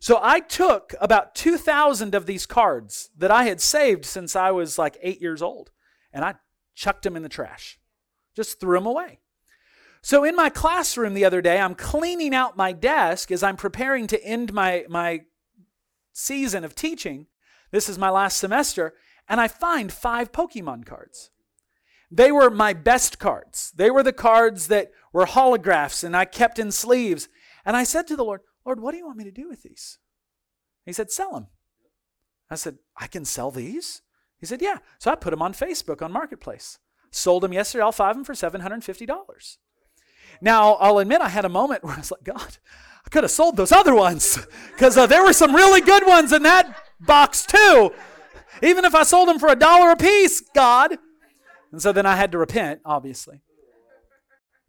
[0.00, 4.78] So I took about 2,000 of these cards that I had saved since I was
[4.78, 5.70] like eight years old,
[6.12, 6.36] and I
[6.74, 7.78] chucked them in the trash,
[8.34, 9.20] just threw them away.
[10.02, 14.06] So in my classroom the other day, I'm cleaning out my desk as I'm preparing
[14.06, 15.20] to end my, my
[16.14, 17.26] season of teaching.
[17.70, 18.94] This is my last semester,
[19.28, 21.30] and I find five Pokemon cards.
[22.10, 23.72] They were my best cards.
[23.76, 27.28] They were the cards that were holographs and I kept in sleeves.
[27.64, 29.62] And I said to the Lord, Lord, what do you want me to do with
[29.62, 29.98] these?
[30.84, 31.46] He said, Sell them.
[32.50, 34.02] I said, I can sell these?
[34.38, 34.78] He said, Yeah.
[34.98, 36.78] So I put them on Facebook on Marketplace.
[37.12, 39.56] Sold them yesterday, all five of them for $750.
[40.40, 42.58] Now, I'll admit I had a moment where I was like, God,
[43.04, 44.38] I could have sold those other ones
[44.72, 47.92] because uh, there were some really good ones in that box too.
[48.62, 50.98] Even if I sold them for a dollar a piece, God.
[51.72, 53.42] And so then I had to repent, obviously.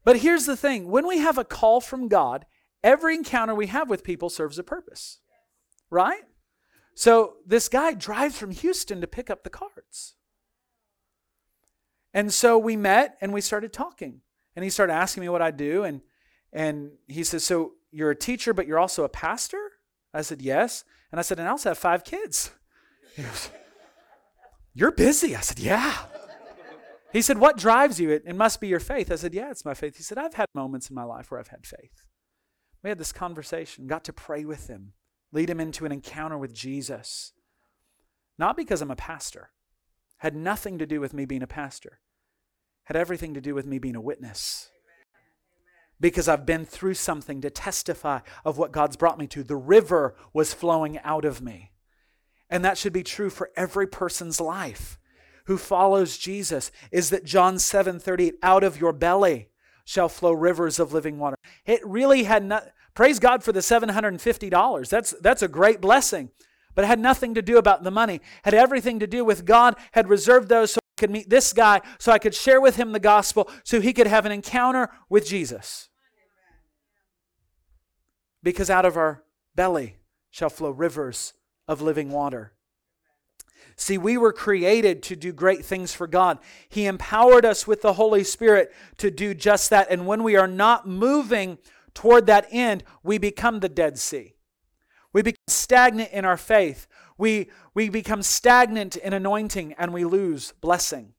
[0.03, 2.45] But here's the thing when we have a call from God,
[2.83, 5.19] Every encounter we have with people serves a purpose,
[5.89, 6.23] right?
[6.95, 10.15] So this guy drives from Houston to pick up the cards.
[12.13, 14.21] And so we met and we started talking.
[14.55, 15.83] And he started asking me what I do.
[15.83, 16.01] And,
[16.51, 19.71] and he says, So you're a teacher, but you're also a pastor?
[20.13, 20.83] I said, Yes.
[21.11, 22.51] And I said, And I also have five kids.
[23.15, 23.49] He goes,
[24.73, 25.35] You're busy.
[25.35, 25.93] I said, Yeah.
[27.12, 28.10] He said, What drives you?
[28.10, 29.12] It, it must be your faith.
[29.12, 29.97] I said, Yeah, it's my faith.
[29.97, 32.04] He said, I've had moments in my life where I've had faith.
[32.84, 34.93] We had this conversation, got to pray with him,
[35.32, 37.34] lead him into an encounter with Jesus.
[38.39, 39.52] Not because I'm a pastor,
[40.17, 42.00] had nothing to do with me being a pastor,
[42.86, 44.69] had everything to do with me being a witness.
[46.00, 49.43] Because I've been through something to testify of what God's brought me to.
[49.43, 51.74] The river was flowing out of me.
[52.50, 54.97] And that should be true for every person's life
[55.45, 59.49] who follows Jesus is that John 7 38, out of your belly
[59.86, 61.38] shall flow rivers of living water.
[61.65, 64.89] It really had not, praise God for the $750.
[64.89, 66.30] That's, that's a great blessing.
[66.73, 68.21] But it had nothing to do about the money.
[68.43, 71.82] Had everything to do with God had reserved those so I could meet this guy,
[71.99, 75.27] so I could share with him the gospel, so he could have an encounter with
[75.27, 75.89] Jesus.
[78.43, 79.23] Because out of our
[79.56, 79.97] belly
[80.30, 81.34] shall flow rivers
[81.67, 82.54] of living water.
[83.81, 86.37] See, we were created to do great things for God.
[86.69, 89.87] He empowered us with the Holy Spirit to do just that.
[89.89, 91.57] And when we are not moving
[91.95, 94.35] toward that end, we become the Dead Sea.
[95.13, 96.85] We become stagnant in our faith.
[97.17, 101.13] We, we become stagnant in anointing and we lose blessing.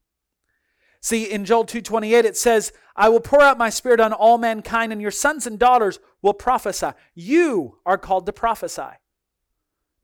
[1.01, 4.92] See, in Joel 2:28 it says, "I will pour out my spirit on all mankind
[4.92, 8.98] and your sons and daughters will prophesy." You are called to prophesy.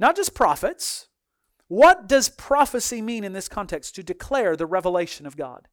[0.01, 1.08] Not just prophets,
[1.69, 3.95] what does prophecy mean in this context?
[3.95, 5.69] To declare the revelation of God.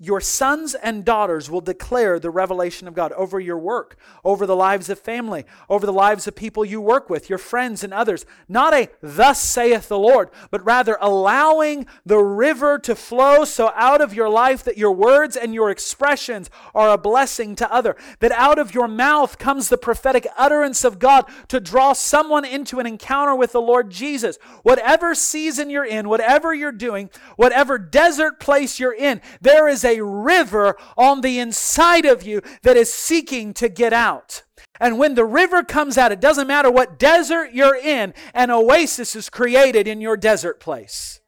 [0.00, 4.56] Your sons and daughters will declare the revelation of God over your work, over the
[4.56, 8.26] lives of family, over the lives of people you work with, your friends and others.
[8.48, 14.00] Not a thus saith the Lord, but rather allowing the river to flow so out
[14.00, 17.94] of your life that your words and your expressions are a blessing to other.
[18.18, 22.80] That out of your mouth comes the prophetic utterance of God to draw someone into
[22.80, 24.38] an encounter with the Lord Jesus.
[24.64, 30.02] Whatever season you're in, whatever you're doing, whatever desert place you're in, there is a
[30.02, 34.42] river on the inside of you that is seeking to get out.
[34.80, 39.14] And when the river comes out, it doesn't matter what desert you're in, an oasis
[39.14, 41.20] is created in your desert place.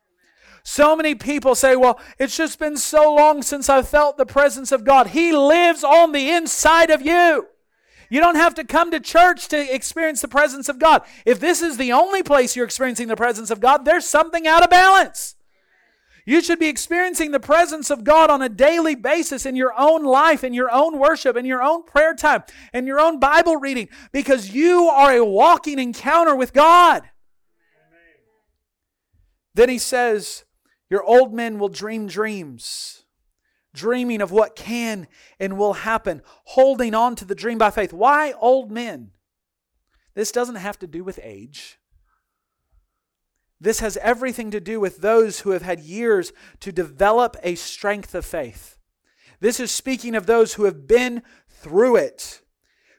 [0.64, 4.72] So many people say, Well, it's just been so long since I felt the presence
[4.72, 5.09] of God.
[5.09, 7.46] He lives on the inside of you.
[8.11, 11.02] You don't have to come to church to experience the presence of God.
[11.24, 14.64] If this is the only place you're experiencing the presence of God, there's something out
[14.64, 15.36] of balance.
[16.28, 20.02] You should be experiencing the presence of God on a daily basis in your own
[20.02, 22.42] life, in your own worship, in your own prayer time,
[22.74, 27.04] in your own Bible reading, because you are a walking encounter with God.
[29.54, 30.44] Then he says,
[30.90, 33.04] Your old men will dream dreams,
[33.72, 35.06] dreaming of what can
[35.38, 37.92] and will happen, holding on to the dream by faith.
[37.92, 39.12] Why old men?
[40.14, 41.78] This doesn't have to do with age.
[43.61, 48.14] This has everything to do with those who have had years to develop a strength
[48.14, 48.78] of faith.
[49.40, 52.42] This is speaking of those who have been through it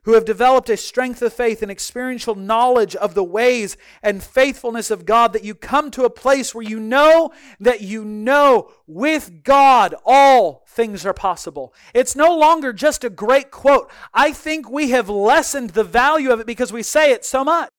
[0.07, 4.89] who have developed a strength of faith and experiential knowledge of the ways and faithfulness
[4.89, 9.43] of God, that you come to a place where you know that you know with
[9.43, 11.73] God all things are possible.
[11.93, 13.91] It's no longer just a great quote.
[14.13, 17.69] I think we have lessened the value of it because we say it so much.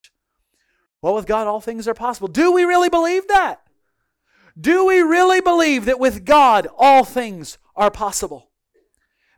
[1.01, 2.28] Well, with God, all things are possible.
[2.28, 3.62] Do we really believe that?
[4.61, 8.51] Do we really believe that with God, all things are possible?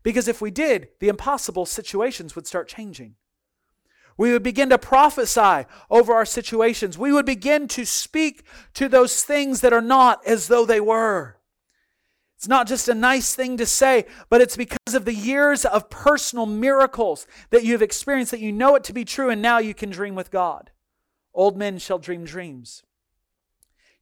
[0.03, 3.17] Because if we did, the impossible situations would start changing.
[4.17, 6.97] We would begin to prophesy over our situations.
[6.97, 8.45] We would begin to speak
[8.75, 11.37] to those things that are not as though they were.
[12.37, 15.91] It's not just a nice thing to say, but it's because of the years of
[15.91, 19.75] personal miracles that you've experienced that you know it to be true, and now you
[19.75, 20.71] can dream with God.
[21.33, 22.83] Old men shall dream dreams.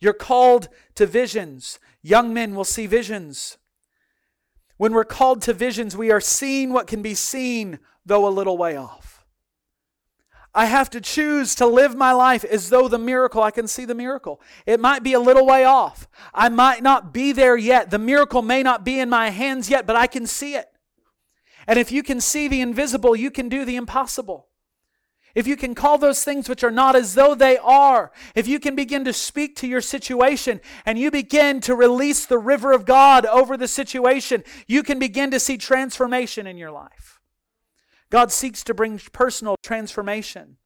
[0.00, 1.78] You're called to visions.
[2.02, 3.58] Young men will see visions.
[4.76, 8.56] When we're called to visions, we are seeing what can be seen, though a little
[8.56, 9.26] way off.
[10.54, 13.84] I have to choose to live my life as though the miracle, I can see
[13.84, 14.40] the miracle.
[14.66, 16.08] It might be a little way off.
[16.32, 17.90] I might not be there yet.
[17.90, 20.66] The miracle may not be in my hands yet, but I can see it.
[21.66, 24.48] And if you can see the invisible, you can do the impossible
[25.38, 28.58] if you can call those things which are not as though they are, if you
[28.58, 32.84] can begin to speak to your situation and you begin to release the river of
[32.84, 37.20] God over the situation, you can begin to see transformation in your life.
[38.10, 40.56] God seeks to bring personal transformation.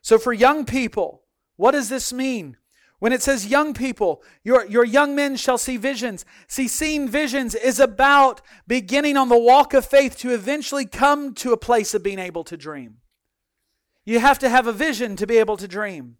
[0.00, 1.24] So, for young people,
[1.56, 2.56] what does this mean?
[3.00, 6.24] When it says young people, your, your young men shall see visions.
[6.48, 11.52] See, seeing visions is about beginning on the walk of faith to eventually come to
[11.52, 12.96] a place of being able to dream.
[14.04, 16.16] You have to have a vision to be able to dream.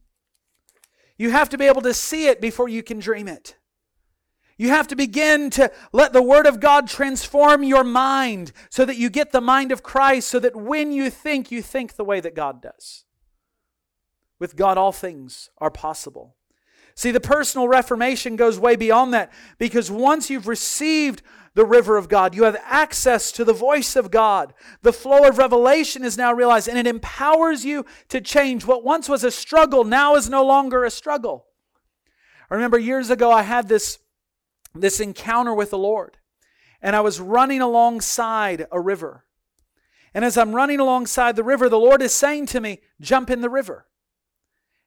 [1.17, 3.57] You have to be able to see it before you can dream it.
[4.57, 8.97] You have to begin to let the Word of God transform your mind so that
[8.97, 12.21] you get the mind of Christ, so that when you think, you think the way
[12.21, 13.05] that God does.
[14.39, 16.37] With God, all things are possible.
[16.95, 21.23] See, the personal reformation goes way beyond that because once you've received
[21.61, 22.35] the river of God.
[22.35, 24.55] You have access to the voice of God.
[24.81, 28.65] The flow of revelation is now realized, and it empowers you to change.
[28.65, 31.45] What once was a struggle now is no longer a struggle.
[32.51, 33.99] I remember years ago, I had this,
[34.75, 36.17] this encounter with the Lord,
[36.81, 39.27] and I was running alongside a river.
[40.15, 43.43] And as I'm running alongside the river, the Lord is saying to me, Jump in
[43.43, 43.87] the river.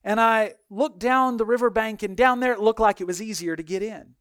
[0.04, 3.56] And I looked down the riverbank, and down there it looked like it was easier
[3.56, 4.16] to get in.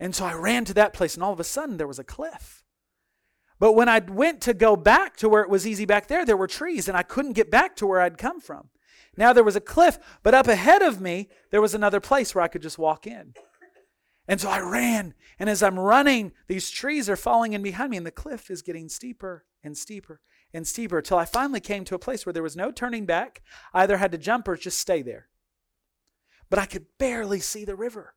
[0.00, 2.04] And so I ran to that place, and all of a sudden there was a
[2.04, 2.62] cliff.
[3.58, 6.36] But when I went to go back to where it was easy back there, there
[6.36, 8.70] were trees, and I couldn't get back to where I'd come from.
[9.16, 12.44] Now there was a cliff, but up ahead of me, there was another place where
[12.44, 13.34] I could just walk in.
[14.28, 17.96] And so I ran, and as I'm running, these trees are falling in behind me,
[17.96, 20.20] and the cliff is getting steeper and steeper
[20.52, 23.42] and steeper till I finally came to a place where there was no turning back.
[23.74, 25.28] I either had to jump or just stay there.
[26.50, 28.14] But I could barely see the river.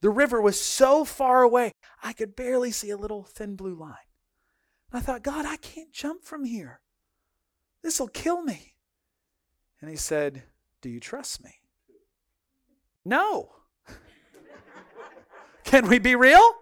[0.00, 1.72] The river was so far away,
[2.02, 3.94] I could barely see a little thin blue line.
[4.92, 6.80] I thought, God, I can't jump from here.
[7.82, 8.74] This will kill me.
[9.80, 10.44] And he said,
[10.80, 11.54] Do you trust me?
[13.04, 13.50] No.
[15.64, 16.54] Can we be real?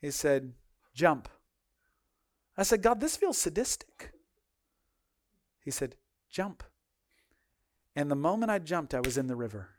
[0.00, 0.52] He said,
[0.94, 1.28] Jump.
[2.56, 4.12] I said, God, this feels sadistic.
[5.64, 5.96] He said,
[6.30, 6.62] Jump.
[7.96, 9.73] And the moment I jumped, I was in the river.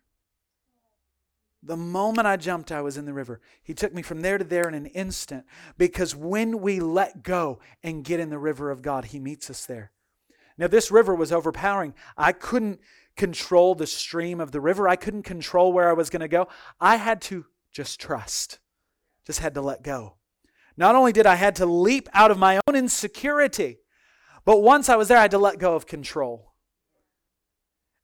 [1.66, 3.42] The moment I jumped, I was in the river.
[3.64, 5.46] He took me from there to there in an instant
[5.80, 9.66] because when we let go and get in the river of God, He meets us
[9.66, 9.92] there.
[10.60, 11.96] Now, this river was overpowering.
[12.16, 12.80] I couldn't
[13.18, 16.48] control the stream of the river, I couldn't control where I was going to go.
[16.80, 18.60] I had to just trust,
[19.26, 20.18] just had to let go.
[20.78, 23.80] Not only did I had to leap out of my own insecurity,
[24.44, 26.54] but once I was there, I had to let go of control.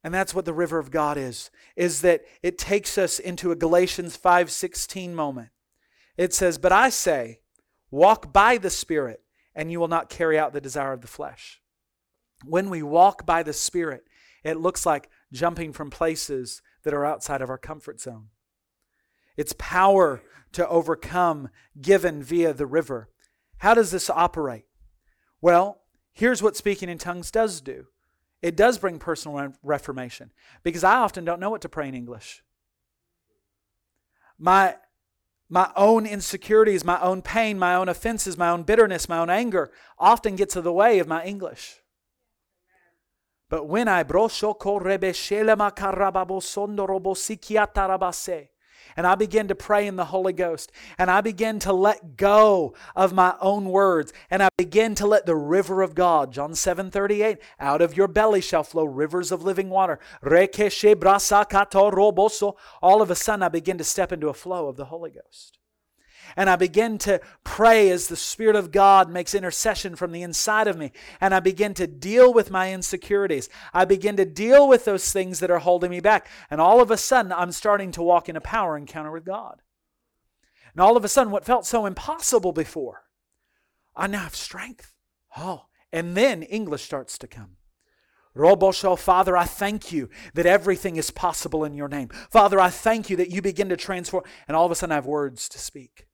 [0.04, 3.56] And that's what the river of God is, is that it takes us into a
[3.56, 5.50] Galatians 5:16 moment.
[6.16, 7.40] It says, "But I say,
[7.90, 9.24] walk by the Spirit,
[9.54, 11.62] and you will not carry out the desire of the flesh."
[12.44, 14.04] When we walk by the Spirit,
[14.42, 18.30] it looks like jumping from places that are outside of our comfort zone.
[19.36, 20.22] It's power
[20.52, 21.48] to overcome
[21.80, 23.08] given via the river.
[23.58, 24.66] How does this operate?
[25.40, 27.86] Well, here's what speaking in tongues does do
[28.42, 30.32] it does bring personal reformation
[30.64, 32.42] because I often don't know what to pray in English.
[34.38, 34.76] My,
[35.48, 39.70] my own insecurities, my own pain, my own offenses, my own bitterness, my own anger
[39.98, 41.78] often gets in the way of my English.
[43.48, 48.48] But when I brosho korebe shelema karababo sondorobo sikiatarabase,
[48.96, 52.74] and I begin to pray in the Holy Ghost, and I begin to let go
[52.94, 56.90] of my own words, and I begin to let the river of God, John 7
[56.90, 59.98] 38, out of your belly shall flow rivers of living water.
[62.82, 65.58] All of a sudden, I begin to step into a flow of the Holy Ghost.
[66.36, 70.66] And I begin to pray as the Spirit of God makes intercession from the inside
[70.66, 70.92] of me.
[71.20, 73.48] And I begin to deal with my insecurities.
[73.72, 76.26] I begin to deal with those things that are holding me back.
[76.50, 79.62] And all of a sudden, I'm starting to walk in a power encounter with God.
[80.72, 83.04] And all of a sudden, what felt so impossible before,
[83.94, 84.94] I now have strength.
[85.36, 87.56] Oh, and then English starts to come.
[88.34, 92.08] Robosho, Father, I thank you that everything is possible in your name.
[92.30, 94.94] Father, I thank you that you begin to transform, and all of a sudden I
[94.94, 96.06] have words to speak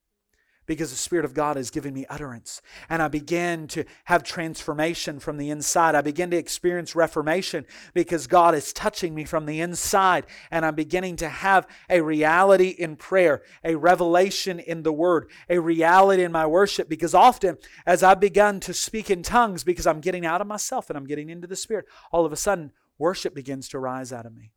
[0.69, 2.63] because the Spirit of God has given me utterance.
[2.89, 5.95] And I began to have transformation from the inside.
[5.95, 7.65] I begin to experience reformation
[7.95, 10.27] because God is touching me from the inside.
[10.51, 15.59] And I'm beginning to have a reality in prayer, a revelation in the Word, a
[15.59, 16.89] reality in my worship.
[16.89, 17.57] Because often,
[17.87, 21.07] as I've begun to speak in tongues, because I'm getting out of myself and I'm
[21.07, 24.53] getting into the Spirit, all of a sudden, worship begins to rise out of me.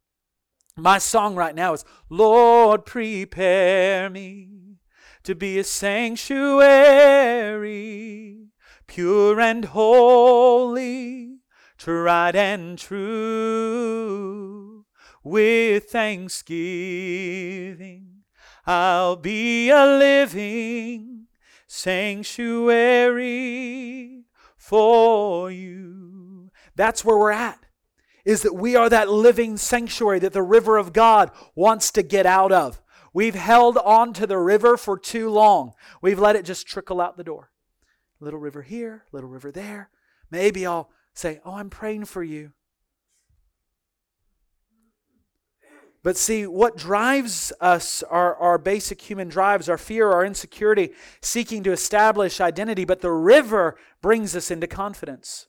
[0.78, 4.49] My song right now is, Lord, prepare me
[5.24, 6.47] to be a sanctuary,
[8.88, 11.38] pure and holy,
[11.78, 14.86] tried and true.
[15.24, 18.24] With thanksgiving,
[18.65, 21.28] I'll be a living
[21.67, 24.26] sanctuary
[24.57, 26.49] for you.
[26.76, 27.59] That's where we're at.
[28.26, 32.26] Is that we are that living sanctuary that the river of God wants to get
[32.26, 32.80] out of.
[33.14, 35.74] We've held on to the river for too long.
[36.01, 37.51] We've let it just trickle out the door.
[38.20, 39.89] Little river here, little river there.
[40.30, 42.53] Maybe I'll say, Oh, I'm praying for you.
[46.03, 51.62] But see, what drives us, our, our basic human drives, our fear, our insecurity, seeking
[51.64, 55.47] to establish identity, but the river brings us into confidence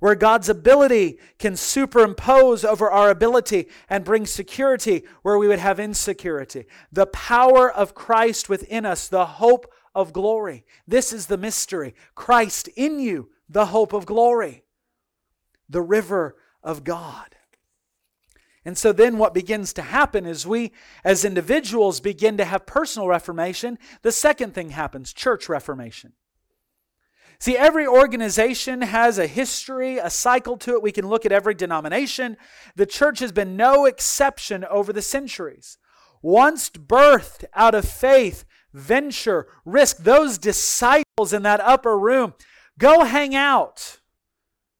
[0.00, 5.78] where God's ability can superimpose over our ability and bring security where we would have
[5.78, 6.66] insecurity.
[6.90, 10.64] The power of Christ within us, the hope of glory.
[10.86, 11.94] This is the mystery.
[12.14, 14.64] Christ in you, the hope of glory,
[15.68, 17.36] the river of God.
[18.64, 20.72] And so then what begins to happen is we
[21.02, 23.78] as individuals begin to have personal reformation.
[24.02, 26.12] The second thing happens church reformation.
[27.40, 30.82] See, every organization has a history, a cycle to it.
[30.82, 32.36] We can look at every denomination.
[32.76, 35.78] The church has been no exception over the centuries.
[36.20, 42.34] Once birthed out of faith, venture, risk, those disciples in that upper room,
[42.78, 44.00] go hang out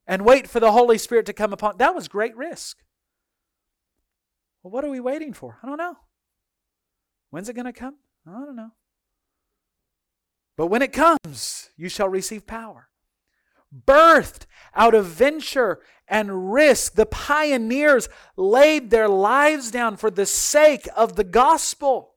[0.07, 1.79] and wait for the Holy Spirit to come upon.
[1.79, 2.83] That was great risk.
[4.63, 5.59] Well, what are we waiting for?
[5.63, 5.97] I don't know.
[7.31, 7.97] When's it going to come?
[8.27, 8.73] I don't know.
[10.61, 12.91] But when it comes, you shall receive power.
[13.75, 14.45] Birthed
[14.75, 21.17] out of venture and risk, the pioneers laid their lives down for the sake of
[21.17, 22.13] the gospel.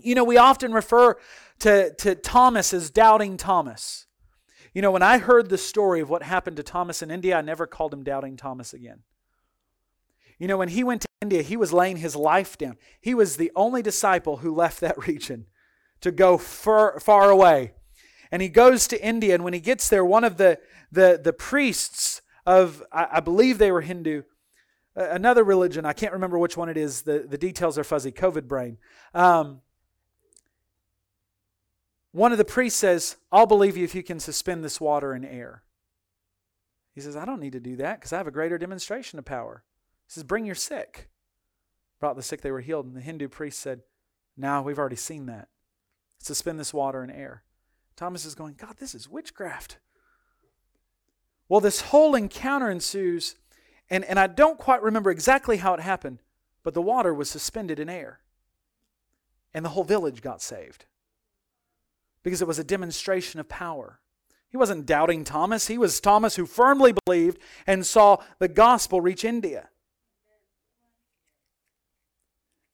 [0.00, 1.16] You know, we often refer
[1.58, 4.06] to, to Thomas as doubting Thomas.
[4.72, 7.40] You know, when I heard the story of what happened to Thomas in India, I
[7.40, 9.00] never called him doubting Thomas again.
[10.38, 12.76] You know, when he went to India, he was laying his life down.
[13.00, 15.46] He was the only disciple who left that region
[16.00, 17.72] to go far, far away.
[18.30, 20.58] And he goes to India, and when he gets there, one of the,
[20.90, 24.22] the, the priests of, I, I believe they were Hindu,
[24.94, 28.48] another religion, I can't remember which one it is, the, the details are fuzzy, COVID
[28.48, 28.78] brain.
[29.14, 29.60] Um,
[32.12, 35.24] one of the priests says, I'll believe you if you can suspend this water in
[35.24, 35.62] air.
[36.94, 39.26] He says, I don't need to do that because I have a greater demonstration of
[39.26, 39.64] power.
[40.06, 41.10] He says, Bring your sick.
[42.00, 42.86] Brought the sick, they were healed.
[42.86, 43.82] And the Hindu priest said,
[44.34, 45.48] Now we've already seen that
[46.18, 47.42] suspend this water in air.
[47.96, 49.78] Thomas is going, God, this is witchcraft.
[51.48, 53.36] Well, this whole encounter ensues,
[53.88, 56.18] and, and I don't quite remember exactly how it happened,
[56.62, 58.20] but the water was suspended in air.
[59.54, 60.84] And the whole village got saved
[62.22, 64.00] because it was a demonstration of power.
[64.48, 69.24] He wasn't doubting Thomas, he was Thomas who firmly believed and saw the gospel reach
[69.24, 69.68] India.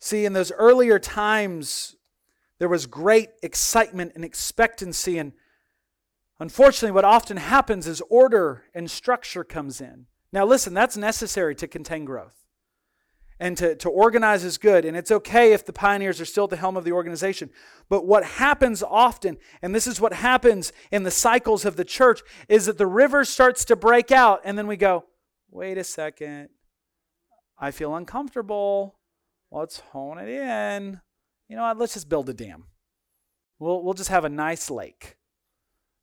[0.00, 1.94] See, in those earlier times
[2.62, 5.18] there was great excitement and expectancy.
[5.18, 5.32] And
[6.38, 10.06] unfortunately, what often happens is order and structure comes in.
[10.32, 12.46] Now, listen, that's necessary to contain growth
[13.40, 14.84] and to, to organize is good.
[14.84, 17.50] And it's okay if the pioneers are still at the helm of the organization.
[17.88, 22.20] But what happens often, and this is what happens in the cycles of the church,
[22.48, 25.06] is that the river starts to break out, and then we go,
[25.50, 26.50] wait a second.
[27.58, 29.00] I feel uncomfortable.
[29.50, 31.00] Let's hone it in.
[31.52, 31.76] You know what?
[31.76, 32.64] Let's just build a dam.
[33.58, 35.18] We'll, we'll just have a nice lake.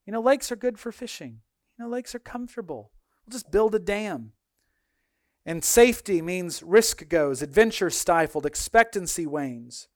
[0.06, 1.42] You know, lakes are good for fishing.
[1.76, 2.92] You know, lakes are comfortable.
[3.26, 4.34] We'll just build a dam.
[5.48, 9.88] And safety means risk goes, adventure stifled, expectancy wanes.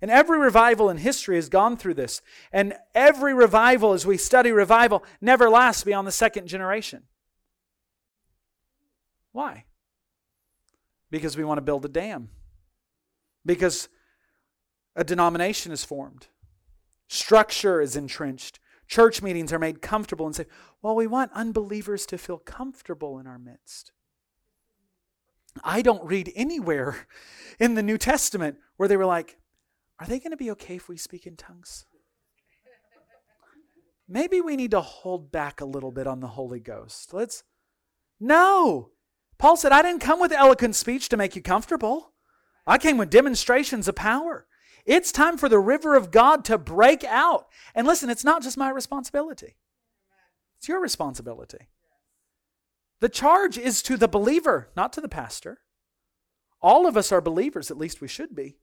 [0.00, 2.22] And every revival in history has gone through this.
[2.50, 7.02] And every revival, as we study revival, never lasts beyond the second generation.
[9.32, 9.66] Why?
[11.10, 12.30] Because we want to build a dam.
[13.44, 13.90] Because
[14.94, 16.28] a denomination is formed.
[17.08, 18.58] Structure is entrenched.
[18.88, 20.46] Church meetings are made comfortable and say,
[20.82, 23.92] well, we want unbelievers to feel comfortable in our midst.
[25.62, 27.06] I don't read anywhere
[27.58, 29.38] in the New Testament where they were like,
[29.98, 31.86] are they going to be okay if we speak in tongues?
[34.08, 37.14] Maybe we need to hold back a little bit on the Holy Ghost.
[37.14, 37.44] Let's.
[38.20, 38.90] No.
[39.38, 42.12] Paul said, I didn't come with eloquent speech to make you comfortable.
[42.66, 44.46] I came with demonstrations of power.
[44.84, 47.46] It's time for the river of God to break out.
[47.74, 49.56] And listen, it's not just my responsibility,
[50.58, 51.68] it's your responsibility.
[53.00, 55.58] The charge is to the believer, not to the pastor.
[56.60, 58.58] All of us are believers, at least we should be.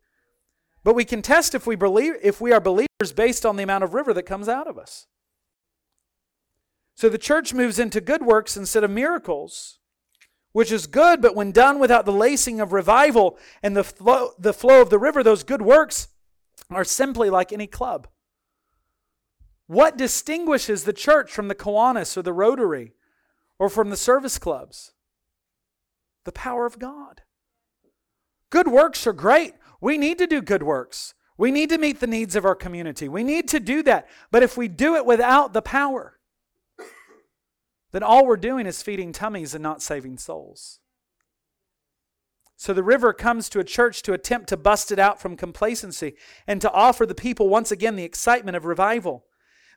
[0.84, 3.84] But we can test if we believe if we are believers based on the amount
[3.84, 5.07] of river that comes out of us.
[6.95, 9.78] So the church moves into good works instead of miracles,
[10.60, 14.51] which is good, but when done without the lacing of revival and the flow, the
[14.51, 16.10] flow of the river, those good works
[16.70, 18.10] are simply like any club.
[19.68, 22.91] What distinguishes the church from the Kiwanis or the Rotary
[23.57, 24.91] or from the service clubs?
[26.26, 27.22] The power of God.
[28.49, 29.53] Good works are great.
[29.80, 31.14] We need to do good works.
[31.38, 33.07] We need to meet the needs of our community.
[33.07, 34.10] We need to do that.
[34.30, 36.18] But if we do it without the power,
[37.92, 40.80] then all we're doing is feeding tummies and not saving souls.
[42.56, 46.16] So the river comes to a church to attempt to bust it out from complacency
[46.46, 49.26] and to offer the people once again the excitement of revival.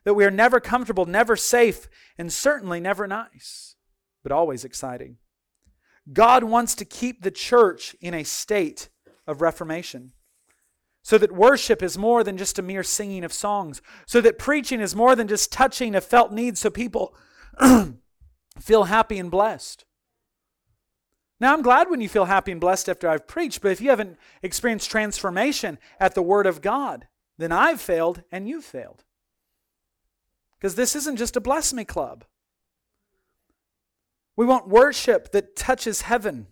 [0.03, 1.87] That we are never comfortable, never safe,
[2.17, 3.77] and certainly never nice,
[4.21, 5.15] but always exciting.
[6.11, 8.89] God wants to keep the church in a state
[9.25, 10.11] of reformation.
[11.03, 13.81] So that worship is more than just a mere singing of songs.
[14.05, 17.15] So that preaching is more than just touching a felt need so people
[18.59, 19.85] feel happy and blessed.
[21.39, 23.89] Now, I'm glad when you feel happy and blessed after I've preached, but if you
[23.89, 29.03] haven't experienced transformation at the Word of God, then I've failed and you've failed.
[30.57, 32.23] Because this isn't just a bless me club.
[34.35, 36.47] We want worship that touches heaven.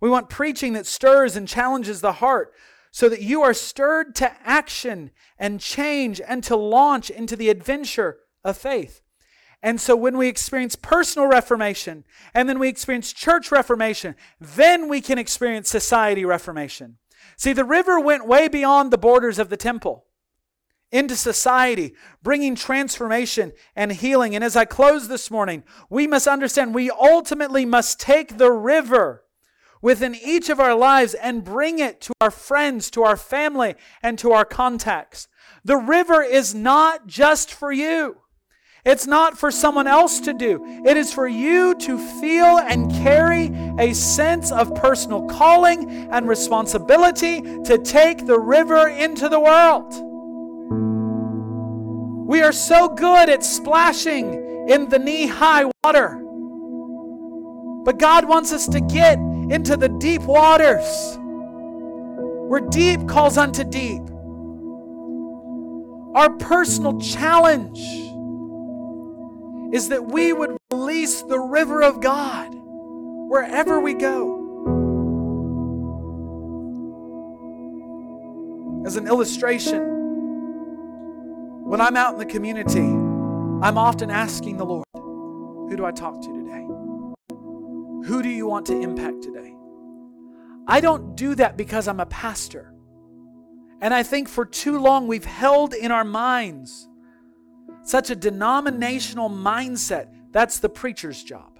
[0.00, 2.54] We want preaching that stirs and challenges the heart
[2.90, 8.18] so that you are stirred to action and change and to launch into the adventure
[8.42, 9.02] of faith.
[9.62, 15.00] And so when we experience personal reformation and then we experience church reformation, then we
[15.00, 16.96] can experience society reformation.
[17.36, 20.06] See, the river went way beyond the borders of the temple
[20.92, 24.34] into society, bringing transformation and healing.
[24.34, 29.24] And as I close this morning, we must understand we ultimately must take the river
[29.82, 34.18] within each of our lives and bring it to our friends, to our family, and
[34.18, 35.28] to our contacts.
[35.64, 38.18] The river is not just for you.
[38.84, 40.64] It's not for someone else to do.
[40.86, 43.46] It is for you to feel and carry
[43.78, 49.92] a sense of personal calling and responsibility to take the river into the world.
[52.26, 56.16] We are so good at splashing in the knee high water.
[57.84, 61.18] But God wants us to get into the deep waters
[62.48, 64.02] where deep calls unto deep.
[66.14, 67.78] Our personal challenge
[69.72, 74.38] is that we would release the river of God wherever we go.
[78.84, 79.80] As an illustration,
[81.64, 86.20] when I'm out in the community, I'm often asking the Lord, Who do I talk
[86.20, 86.66] to today?
[88.08, 89.54] Who do you want to impact today?
[90.66, 92.74] I don't do that because I'm a pastor.
[93.80, 96.88] And I think for too long we've held in our minds
[97.82, 100.08] such a denominational mindset.
[100.32, 101.58] That's the preacher's job.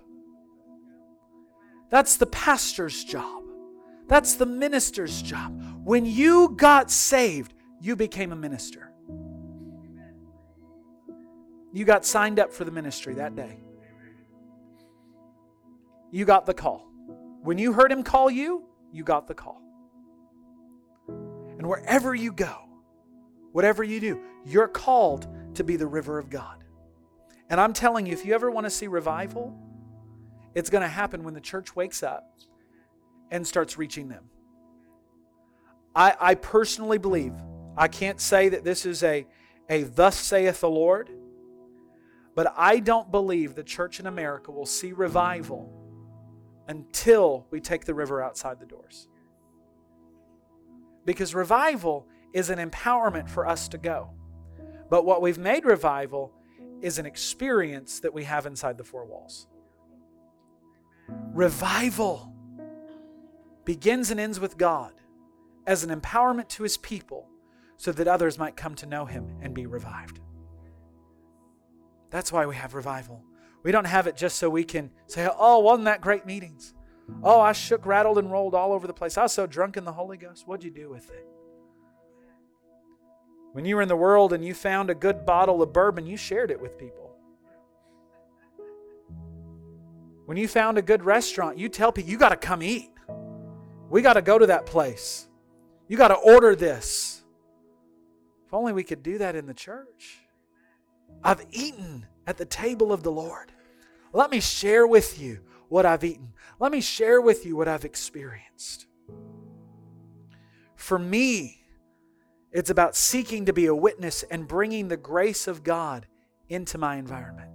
[1.91, 3.43] That's the pastor's job.
[4.07, 5.61] That's the minister's job.
[5.85, 8.93] When you got saved, you became a minister.
[11.73, 13.61] You got signed up for the ministry that day.
[16.11, 16.91] you got the call.
[17.43, 19.62] When you heard him call you, you got the call.
[21.09, 22.68] And wherever you go,
[23.53, 26.64] whatever you do, you're called to be the river of God.
[27.48, 29.59] And I'm telling you, if you ever want to see revival,
[30.55, 32.38] it's going to happen when the church wakes up
[33.30, 34.24] and starts reaching them.
[35.94, 37.32] I, I personally believe,
[37.76, 39.26] I can't say that this is a,
[39.68, 41.11] a thus saith the Lord,
[42.34, 45.72] but I don't believe the church in America will see revival
[46.68, 49.09] until we take the river outside the doors.
[51.05, 54.11] Because revival is an empowerment for us to go.
[54.91, 56.32] But what we've made revival
[56.82, 59.47] is an experience that we have inside the four walls.
[61.32, 62.34] Revival
[63.64, 64.93] begins and ends with God
[65.66, 67.28] as an empowerment to his people
[67.76, 70.20] so that others might come to know him and be revived.
[72.11, 73.24] That's why we have revival.
[73.62, 76.74] We don't have it just so we can say, oh, wasn't that great meetings?
[77.22, 79.16] Oh, I shook, rattled, and rolled all over the place.
[79.16, 80.47] I was so drunk in the Holy Ghost.
[80.47, 81.26] What'd you do with it?
[83.53, 86.16] When you were in the world and you found a good bottle of bourbon, you
[86.16, 87.11] shared it with people.
[90.26, 92.90] When you found a good restaurant, you tell people, you got to come eat.
[93.88, 95.28] We got to go to that place.
[95.88, 97.24] You got to order this.
[98.46, 100.20] If only we could do that in the church.
[101.24, 103.51] I've eaten at the table of the Lord.
[104.12, 106.32] Let me share with you what I've eaten.
[106.61, 108.86] Let me share with you what I've experienced.
[110.76, 111.60] For me,
[112.53, 116.07] it's about seeking to be a witness and bringing the grace of God
[116.48, 117.51] into my environment.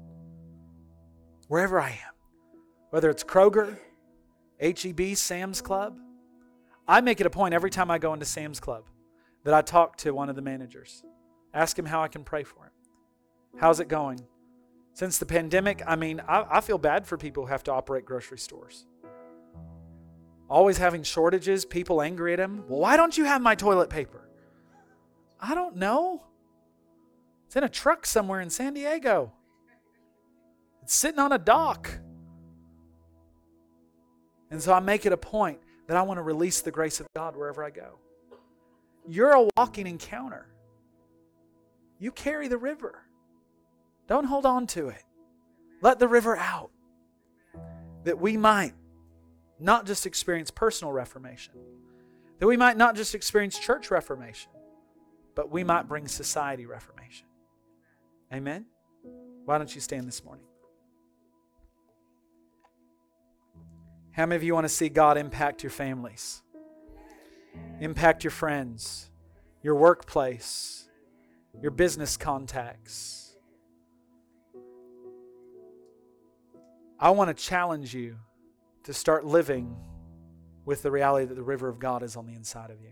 [1.48, 2.14] Wherever I am,
[2.92, 3.78] whether it's Kroger,
[4.60, 5.98] HEB, Sam's Club,
[6.88, 8.86] I make it a point every time I go into Sam's Club
[9.44, 11.04] that I talk to one of the managers.
[11.54, 12.72] Ask him how I can pray for him.
[13.58, 14.22] How's it going?
[14.94, 18.06] Since the pandemic, I mean, I, I feel bad for people who have to operate
[18.06, 18.86] grocery stores.
[20.50, 22.64] Always having shortages, people angry at him.
[22.68, 24.25] Well, why don't you have my toilet paper?
[25.40, 26.24] I don't know.
[27.48, 29.34] It's in a truck somewhere in San Diego.
[30.84, 32.00] It's sitting on a dock.
[34.52, 37.08] And so I make it a point that I want to release the grace of
[37.16, 38.00] God wherever I go.
[39.08, 40.48] You're a walking encounter.
[42.00, 43.04] You carry the river.
[44.08, 45.04] Don't hold on to it.
[45.82, 46.72] Let the river out
[48.04, 48.74] that we might
[49.60, 51.54] not just experience personal reformation,
[52.40, 54.52] that we might not just experience church reformation,
[55.36, 57.28] but we might bring society reformation.
[58.34, 58.66] Amen?
[59.46, 60.46] Why don't you stand this morning?
[64.12, 66.42] How many of you want to see God impact your families?
[67.80, 69.10] Impact your friends,
[69.62, 70.90] your workplace,
[71.62, 73.36] your business contacts.
[76.98, 78.16] I want to challenge you
[78.84, 79.76] to start living
[80.64, 82.92] with the reality that the river of God is on the inside of you.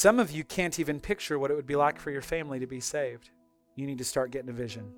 [0.00, 2.66] Some of you can't even picture what it would be like for your family to
[2.66, 3.28] be saved.
[3.76, 4.90] You need to start getting a vision.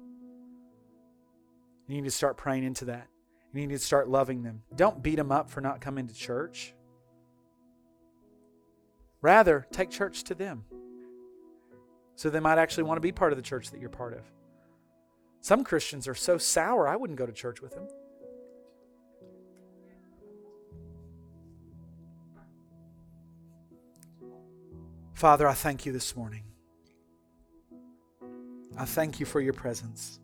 [1.88, 3.08] You need to start praying into that.
[3.52, 4.62] You need to start loving them.
[4.76, 6.72] Don't beat them up for not coming to church.
[9.22, 10.66] Rather, take church to them
[12.14, 14.22] so they might actually want to be part of the church that you're part of.
[15.40, 17.88] Some Christians are so sour, I wouldn't go to church with them.
[25.22, 26.42] Father, I thank you this morning.
[28.76, 30.18] I thank you for your presence.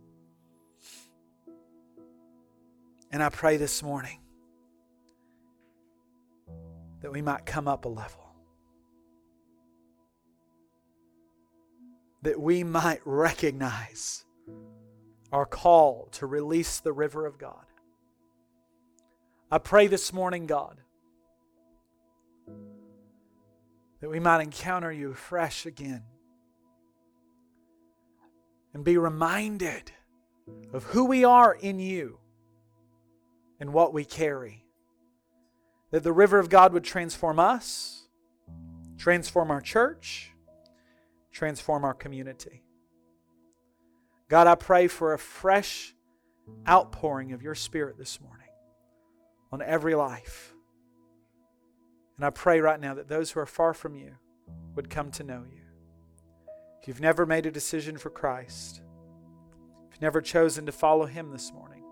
[3.13, 4.19] And I pray this morning
[7.01, 8.27] that we might come up a level.
[12.23, 14.25] That we might recognize
[15.31, 17.67] our call to release the river of God.
[19.49, 20.77] I pray this morning, God,
[24.01, 26.03] that we might encounter you fresh again
[28.73, 29.91] and be reminded
[30.73, 32.19] of who we are in you
[33.61, 34.65] and what we carry.
[35.91, 38.09] That the river of God would transform us,
[38.99, 40.33] transform our church,
[41.33, 42.63] transform our community.
[44.29, 45.95] God, I pray for a fresh
[46.69, 48.49] outpouring of your Spirit this morning
[49.51, 50.53] on every life.
[52.19, 54.17] And I pray right now that those who are far from you
[54.75, 55.63] would come to know you.
[56.83, 58.81] If you've never made a decision for Christ,
[59.87, 61.85] if you've never chosen to follow Him this morning,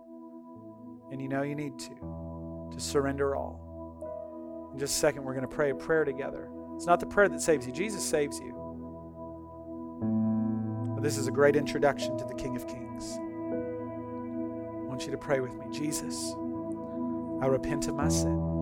[1.12, 4.70] and you know you need to, to surrender all.
[4.72, 6.49] In just a second, we're going to pray a prayer together.
[6.74, 8.53] It's not the prayer that saves you, Jesus saves you.
[10.97, 13.16] But this is a great introduction to the King of Kings.
[13.16, 15.66] I want you to pray with me.
[15.70, 16.35] Jesus,
[17.41, 18.56] I repent of my sin.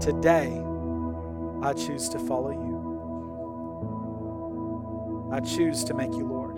[0.00, 0.62] Today,
[1.62, 2.76] I choose to follow you.
[5.32, 6.56] I choose to make you Lord.